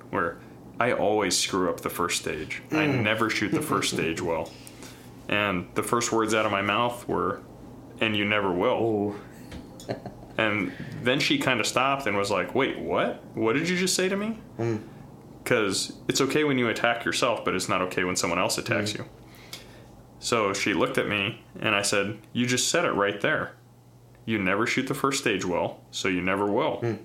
[0.09, 0.39] where
[0.79, 2.61] I always screw up the first stage.
[2.71, 3.03] I hmm.
[3.03, 4.49] never shoot the first stage well.
[5.27, 7.41] And the first words out of my mouth were,
[7.99, 9.15] And you never will.
[10.39, 10.71] And
[11.03, 13.23] then she kind of stopped and was like, "Wait, what?
[13.35, 14.81] What did you just say to me?" Mm.
[15.43, 18.93] Because it's okay when you attack yourself, but it's not okay when someone else attacks
[18.93, 18.99] mm.
[18.99, 19.05] you.
[20.19, 23.53] So she looked at me and I said, "You just said it right there.
[24.25, 26.79] You never shoot the first stage well, so you never will.
[26.81, 26.99] Mm.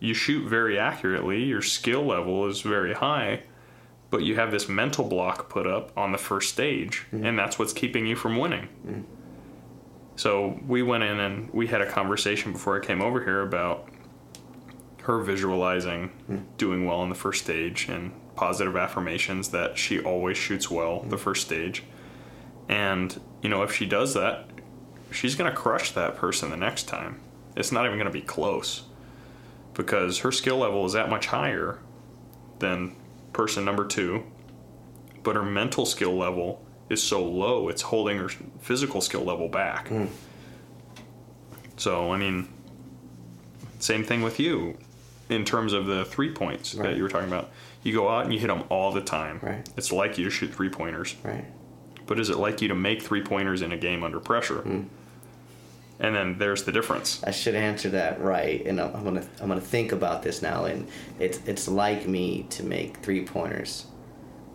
[0.00, 1.42] You shoot very accurately.
[1.42, 3.42] Your skill level is very high."
[4.10, 7.74] But you have this mental block put up on the first stage, and that's what's
[7.74, 9.04] keeping you from winning.
[10.18, 13.88] So we went in and we had a conversation before I came over here about
[15.02, 16.38] her visualizing hmm.
[16.56, 21.16] doing well on the first stage and positive affirmations that she always shoots well the
[21.16, 21.22] hmm.
[21.22, 21.84] first stage.
[22.68, 24.50] And, you know, if she does that,
[25.12, 27.20] she's going to crush that person the next time.
[27.54, 28.82] It's not even going to be close
[29.72, 31.78] because her skill level is that much higher
[32.58, 32.96] than
[33.32, 34.24] person number two,
[35.22, 38.28] but her mental skill level is so low, it's holding her
[38.60, 39.90] physical skill level back.
[41.76, 42.48] So, I mean,
[43.78, 44.76] same thing with you
[45.28, 46.88] in terms of the three points Right.
[46.90, 47.50] that you were talking about.
[47.82, 49.38] You go out and you hit them all the time.
[49.42, 49.68] Right.
[49.76, 51.44] It's like you to shoot three pointers, Right.
[52.06, 54.62] but is it like you to make three pointers in a game under pressure?
[54.62, 54.82] Hmm.
[56.00, 57.22] And then there's the difference.
[57.24, 60.64] I should answer that right, and I'm I'm gonna I'm gonna think about this now,
[60.66, 60.86] and
[61.18, 63.86] it's it's like me to make three pointers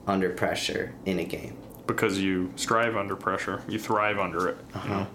[0.08, 1.58] under pressure in a game.
[1.88, 3.62] Because you strive under pressure.
[3.68, 4.58] You thrive under it.
[4.74, 4.88] Uh-huh.
[4.88, 5.08] know?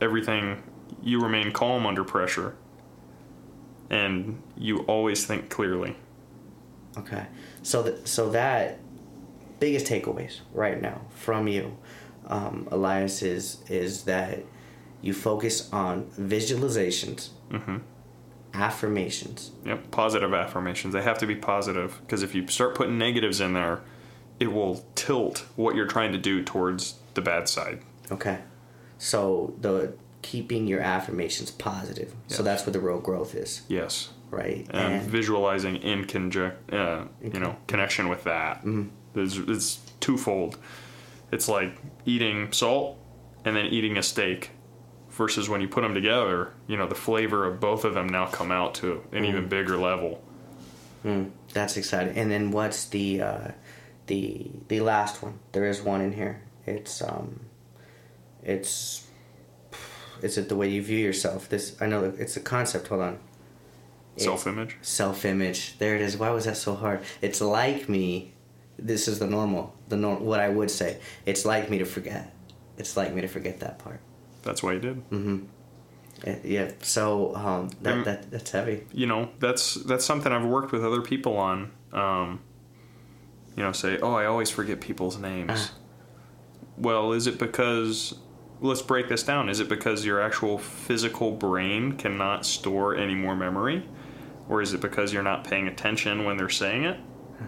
[0.00, 0.62] Everything
[1.02, 2.54] you remain calm under pressure,
[3.90, 5.96] and you always think clearly.
[6.98, 7.26] Okay,
[7.62, 8.78] so that so that
[9.60, 11.76] biggest takeaways right now from you,
[12.26, 14.42] um, Elias, is is that
[15.00, 17.78] you focus on visualizations, hmm
[18.54, 19.50] affirmations.
[19.64, 20.94] Yep, positive affirmations.
[20.94, 23.82] They have to be positive because if you start putting negatives in there,
[24.38, 27.80] it will tilt what you're trying to do towards the bad side.
[28.10, 28.38] Okay,
[28.98, 32.12] so the keeping your affirmations positive.
[32.26, 34.66] So that's where the real growth is, Yes, right?
[34.70, 38.64] and, visualizing in conjunct, uh, you know, connection with that.
[38.64, 38.90] Mm.
[39.14, 40.58] It's, it's twofold.
[41.30, 42.98] It's like eating salt
[43.44, 44.50] and then eating a steak,
[45.16, 48.26] versus when you put them together, you know, the flavor of both of them now
[48.26, 50.22] come out to an even bigger level.
[51.04, 52.16] Mm, that's exciting.
[52.16, 53.48] And then what's the uh,
[54.06, 55.38] the the last one?
[55.52, 56.42] There is one in here.
[56.66, 57.40] It's um,
[58.42, 59.06] it's
[60.22, 61.48] is it the way you view yourself?
[61.48, 62.88] This I know it's a concept.
[62.88, 63.18] Hold on.
[64.16, 64.76] Self image.
[64.82, 65.76] Self image.
[65.78, 66.16] There it is.
[66.16, 67.00] Why was that so hard?
[67.20, 68.32] It's like me.
[68.78, 69.74] This is the normal.
[69.88, 70.24] The norm.
[70.24, 70.98] What I would say.
[71.26, 72.34] It's like me to forget.
[72.78, 74.00] It's like me to forget that part.
[74.42, 75.02] That's why you did.
[76.26, 76.70] Uh, Yeah.
[76.82, 78.04] So um, that, Mm.
[78.04, 78.86] that that's heavy.
[78.92, 81.70] you know that's that's something I've worked with other people on.
[81.92, 82.40] Um,
[83.56, 85.50] you know, say, oh, I always forget people's names.
[85.54, 85.72] Ah.
[86.78, 88.14] Well, is it because?
[88.60, 89.50] Let's break this down.
[89.50, 93.86] Is it because your actual physical brain cannot store any more memory,
[94.48, 96.98] or is it because you're not paying attention when they're saying it,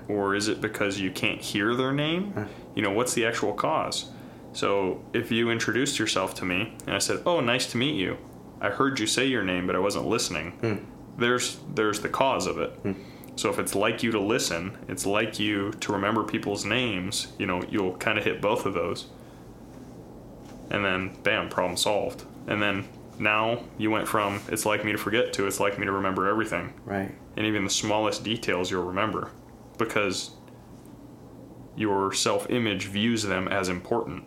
[0.06, 2.34] or is it because you can't hear their name?
[2.74, 4.10] You know, what's the actual cause?
[4.52, 8.18] So if you introduced yourself to me and I said, "Oh, nice to meet you,"
[8.60, 10.86] I heard you say your name, but I wasn't listening.
[11.16, 12.78] There's there's the cause of it.
[13.38, 17.28] So if it's like you to listen, it's like you to remember people's names.
[17.38, 19.06] You know, you'll kind of hit both of those,
[20.72, 22.24] and then bam, problem solved.
[22.48, 25.86] And then now you went from it's like me to forget to it's like me
[25.86, 27.14] to remember everything, Right.
[27.36, 29.30] and even the smallest details you'll remember,
[29.78, 30.32] because
[31.76, 34.24] your self-image views them as important.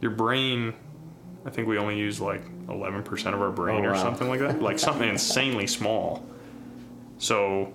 [0.00, 0.74] Your brain,
[1.44, 4.00] I think we only use like 11% of our brain Oh, or wow.
[4.02, 6.24] something like that, like something insanely small.
[7.18, 7.72] So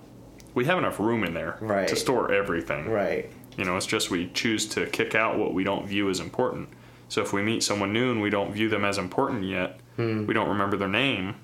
[0.60, 1.88] we have enough room in there Right.
[1.88, 2.90] to store everything.
[2.90, 3.30] Right.
[3.56, 6.68] You know, it's just we choose to kick out what we don't view as important.
[7.08, 10.34] So if we meet someone new and we don't view them as important yet, we
[10.34, 11.36] don't remember their name.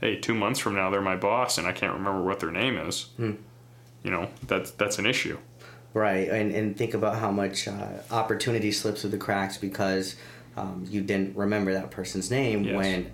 [0.00, 2.78] Hey, two months from now they're my boss and I can't remember what their name
[2.78, 3.06] is.
[3.18, 5.38] You know, that's that's an issue.
[5.92, 7.74] Right, and, and think about how much uh,
[8.12, 10.14] opportunity slips through the cracks because
[10.56, 12.62] um, you didn't remember that person's name.
[12.62, 12.76] Yes.
[12.76, 13.10] When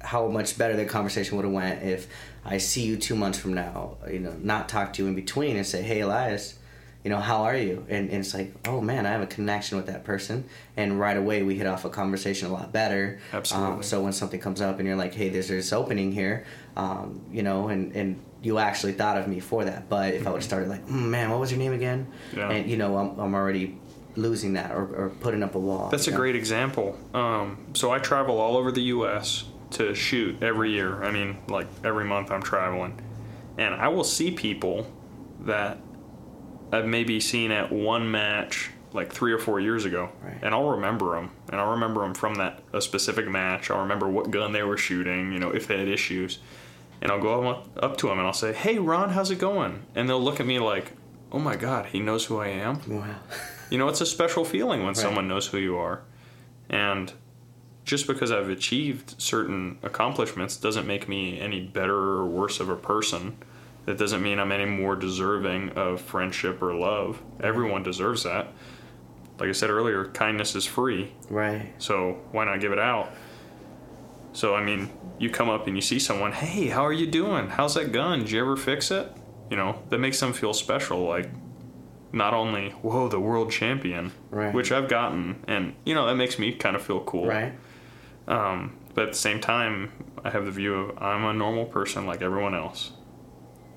[0.00, 2.08] how much better the conversation would have went if
[2.44, 5.56] I see you two months from now, you know, not talk to you in between
[5.56, 6.58] and say, "Hey, Elias,
[7.04, 7.84] you know, how are you?
[7.90, 10.44] And, and it's like, oh man, I have a connection with that person.
[10.74, 13.20] And right away we hit off a conversation a lot better.
[13.32, 13.74] Absolutely.
[13.74, 16.46] Um, so when something comes up and you're like, hey, there's this opening here,
[16.76, 19.90] um, you know, and, and you actually thought of me for that.
[19.90, 22.06] But if I would have started like, mm, man, what was your name again?
[22.34, 22.50] Yeah.
[22.50, 23.78] And, you know, I'm, I'm already
[24.16, 25.90] losing that or, or putting up a wall.
[25.90, 26.16] That's a know?
[26.16, 26.98] great example.
[27.12, 29.44] Um, so I travel all over the U.S.
[29.74, 31.02] to shoot every year.
[31.04, 33.00] I mean, like every month I'm traveling,
[33.58, 34.86] and I will see people
[35.40, 35.78] that
[36.72, 40.38] I've maybe seen at one match like three or four years ago, Right.
[40.42, 43.70] and I'll remember them, and I'll remember them from that a specific match.
[43.70, 46.38] I'll remember what gun they were shooting, you know, if they had issues,
[47.02, 50.08] and I'll go up, to them and I'll say, "Hey, Ron, how's it going?" And
[50.08, 50.92] they'll look at me like,
[51.32, 53.16] "Oh my God, he knows who I am." Wow.
[53.68, 54.96] You know, it's a special feeling when Right.
[54.96, 56.02] someone knows who you are.
[56.70, 57.12] And
[57.84, 62.76] just because I've achieved certain accomplishments doesn't make me any better or worse of a
[62.76, 63.36] person.
[63.86, 67.20] That doesn't mean I'm any more deserving of friendship or love.
[67.42, 68.48] Everyone deserves that.
[69.38, 71.12] Like I said earlier, kindness is free.
[71.28, 71.72] right.
[71.78, 73.10] So why not give it out?
[74.32, 77.48] So I mean, you come up and you see someone, hey, how are you doing?
[77.48, 78.20] How's that gun?
[78.20, 79.12] Did you ever fix it?
[79.50, 81.00] You know, that makes them feel special.
[81.06, 81.28] Like,
[82.12, 84.54] not only whoa, the world champion, Right.
[84.54, 87.26] which I've gotten, and you know that makes me kind of feel cool.
[87.26, 87.52] Right.
[88.26, 89.92] Um, but at the same time,
[90.24, 92.92] I have the view of I'm a normal person like everyone else.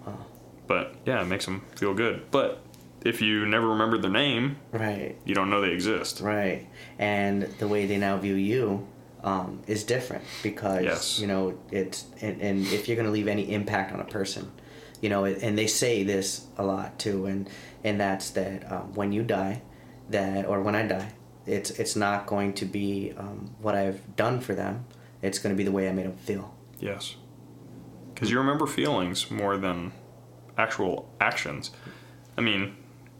[0.05, 0.25] Wow.
[0.67, 2.29] But yeah, it makes them feel good.
[2.31, 2.61] But
[3.03, 5.17] if you never remember their name, Right.
[5.25, 6.21] you don't know they exist.
[6.21, 6.67] Right.
[6.99, 8.87] And the way they now view you
[9.23, 11.19] um, is different because Yes.
[11.19, 14.51] you know it's and, and if you're going to leave any impact on a person,
[15.01, 17.49] you know, and they say this a lot too, and
[17.83, 19.61] and that's that um, when you die,
[20.09, 21.11] that or when I die,
[21.47, 24.85] it's it's not going to be um, what I've done for them.
[25.21, 26.55] It's going to be the way I made them feel.
[26.79, 27.15] Yes.
[28.13, 29.91] Because you remember feelings more than
[30.57, 31.71] actual actions.
[32.37, 32.75] I mean,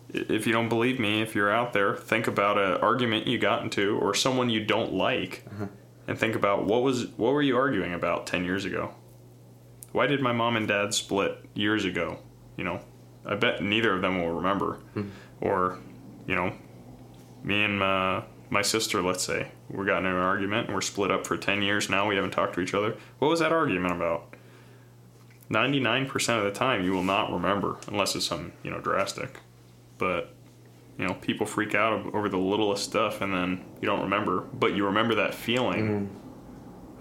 [0.09, 3.63] if you don't believe me, if you're out there, think about an argument you got
[3.63, 5.45] into or someone you don't like,
[6.07, 8.93] and think about what was what were you arguing about ten years ago?
[9.91, 12.19] Why did my mom and dad split years ago?
[12.55, 12.81] You know,
[13.25, 14.79] I bet neither of them will remember.
[15.41, 15.77] Or,
[16.25, 16.53] you know,
[17.43, 21.11] me and uh, my sister, let's say, we got in an argument and we're split
[21.11, 22.07] up for 10 years now.
[22.07, 22.95] We haven't talked to each other.
[23.19, 24.33] What was that argument about?
[25.49, 29.39] 99% of the time, you will not remember unless it's some, you know, drastic.
[29.97, 30.33] But,
[30.97, 34.41] you know, people freak out over the littlest stuff and then you don't remember.
[34.41, 36.09] But you remember that feeling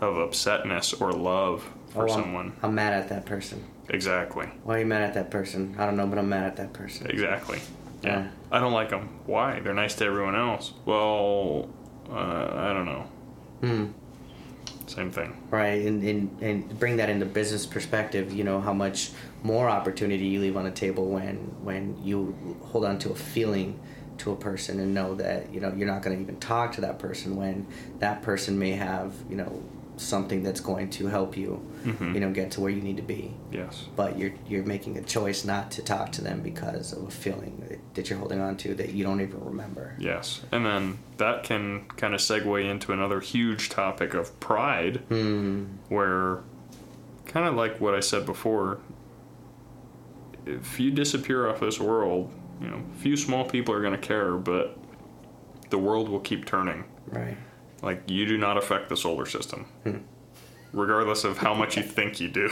[0.00, 2.52] of upsetness or love for Oh, I'm- someone.
[2.62, 3.64] I'm mad at that person.
[3.88, 4.46] Exactly.
[4.64, 5.74] Why are you mad at that person?
[5.78, 7.08] I don't know, but I'm mad at that person.
[7.08, 7.60] Exactly.
[8.06, 8.28] Yeah.
[8.50, 9.20] I don't like them.
[9.26, 9.60] Why?
[9.60, 10.72] They're nice to everyone else.
[10.84, 11.68] Well,
[12.08, 12.14] uh,
[12.54, 13.02] I don't know.
[13.60, 13.86] Hmm.
[14.86, 15.36] Same thing.
[15.50, 19.10] right and, and and bring that into business perspective you know how much
[19.42, 23.80] more opportunity you leave on the table when when you hold on to a feeling
[24.18, 26.80] to a person and know that you know you're not going to even talk to
[26.82, 27.66] that person when
[27.98, 29.60] that person may have you know
[29.98, 32.14] something that's going to help you Mhm.
[32.14, 33.86] you know get to where you need to be Yes.
[33.96, 37.64] but you're you're making a choice not to talk to them because of a feeling
[37.68, 40.42] that, that you're holding on to that you don't even remember Yes.
[40.52, 46.40] And then that can kind of segue into another huge topic of pride, hmm where
[47.24, 48.78] kind of like what I said before,
[50.44, 54.32] if you disappear off this world, you know, few small people are going to care,
[54.32, 54.76] but
[55.70, 56.84] the world will keep turning.
[57.08, 57.36] right
[57.86, 59.66] Like you do not affect the solar system,
[60.72, 62.50] regardless of how much you think you do.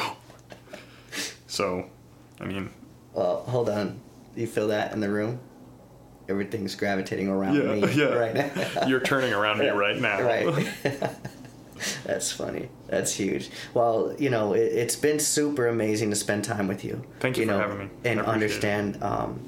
[1.49, 1.91] So,
[2.41, 2.71] I mean,
[3.13, 4.01] Well, hold on.
[4.37, 5.41] You feel that in the room?
[6.29, 8.05] Everything's gravitating around Yeah, me yeah.
[8.15, 8.51] right now.
[8.87, 10.23] you're turning around me right now.
[10.23, 10.69] right.
[12.05, 12.69] That's funny.
[12.87, 13.51] That's huge.
[13.75, 17.05] Well, you know, it, it's been super amazing to spend time with you.
[17.19, 17.91] Thank you for know, having me.
[18.05, 19.41] And understand um,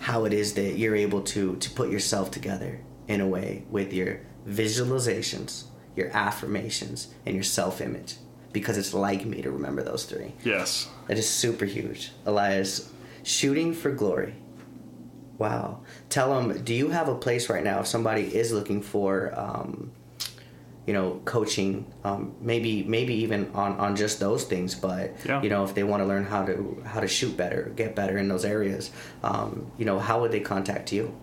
[0.00, 3.92] how it is that you're able to to put yourself together in a way with
[3.94, 5.64] your visualizations,
[5.96, 8.16] your affirmations, and your self-image.
[8.52, 10.32] Because it's like me to remember those three.
[10.44, 10.88] yes.
[11.06, 12.10] That is super huge.
[12.26, 12.90] Elias,
[13.22, 14.34] shooting for glory.
[15.38, 15.80] Wow.
[16.08, 19.92] Tell them, do you have a place right now if somebody is looking for, um,
[20.86, 25.40] you know, coaching, um, maybe maybe even on, on just those things, but Yeah.
[25.42, 28.18] you know, if they want to learn how to how to shoot better, get better
[28.18, 28.90] in those areas,
[29.22, 31.14] um, you know, how would they contact you?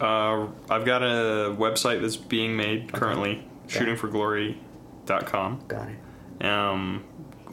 [0.00, 5.64] Uh, I've got a website that's being made currently, shootingforglory.com.
[5.68, 6.44] Got it.
[6.44, 7.04] Um,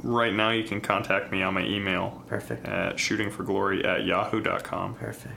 [0.03, 2.66] right now, you can contact me on my email Perfect.
[2.68, 4.95] at shootingforglory at yahoo.com.
[4.95, 5.36] Perfect.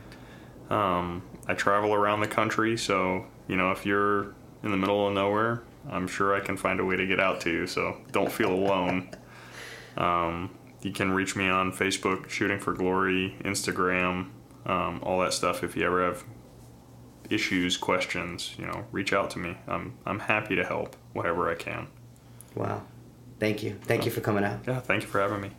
[0.71, 5.13] Um, I travel around the country, so, you know, if you're in the middle of
[5.13, 8.31] nowhere, I'm sure I can find a way to get out to you, so don't
[8.33, 9.11] feel alone.
[9.97, 10.51] um,
[10.83, 14.31] you can reach me on Facebook, Shooting for Glory, Instagram,
[14.67, 15.63] um, all that stuff.
[15.63, 16.25] If you ever have
[17.31, 19.57] issues, questions, you know, reach out to me.
[19.67, 21.89] I'm I'm happy to help whatever I can.
[22.55, 22.83] Wow.
[23.39, 23.77] Thank you.
[23.83, 24.61] Thank you for coming out.
[24.67, 25.51] Yeah, thank you for having me.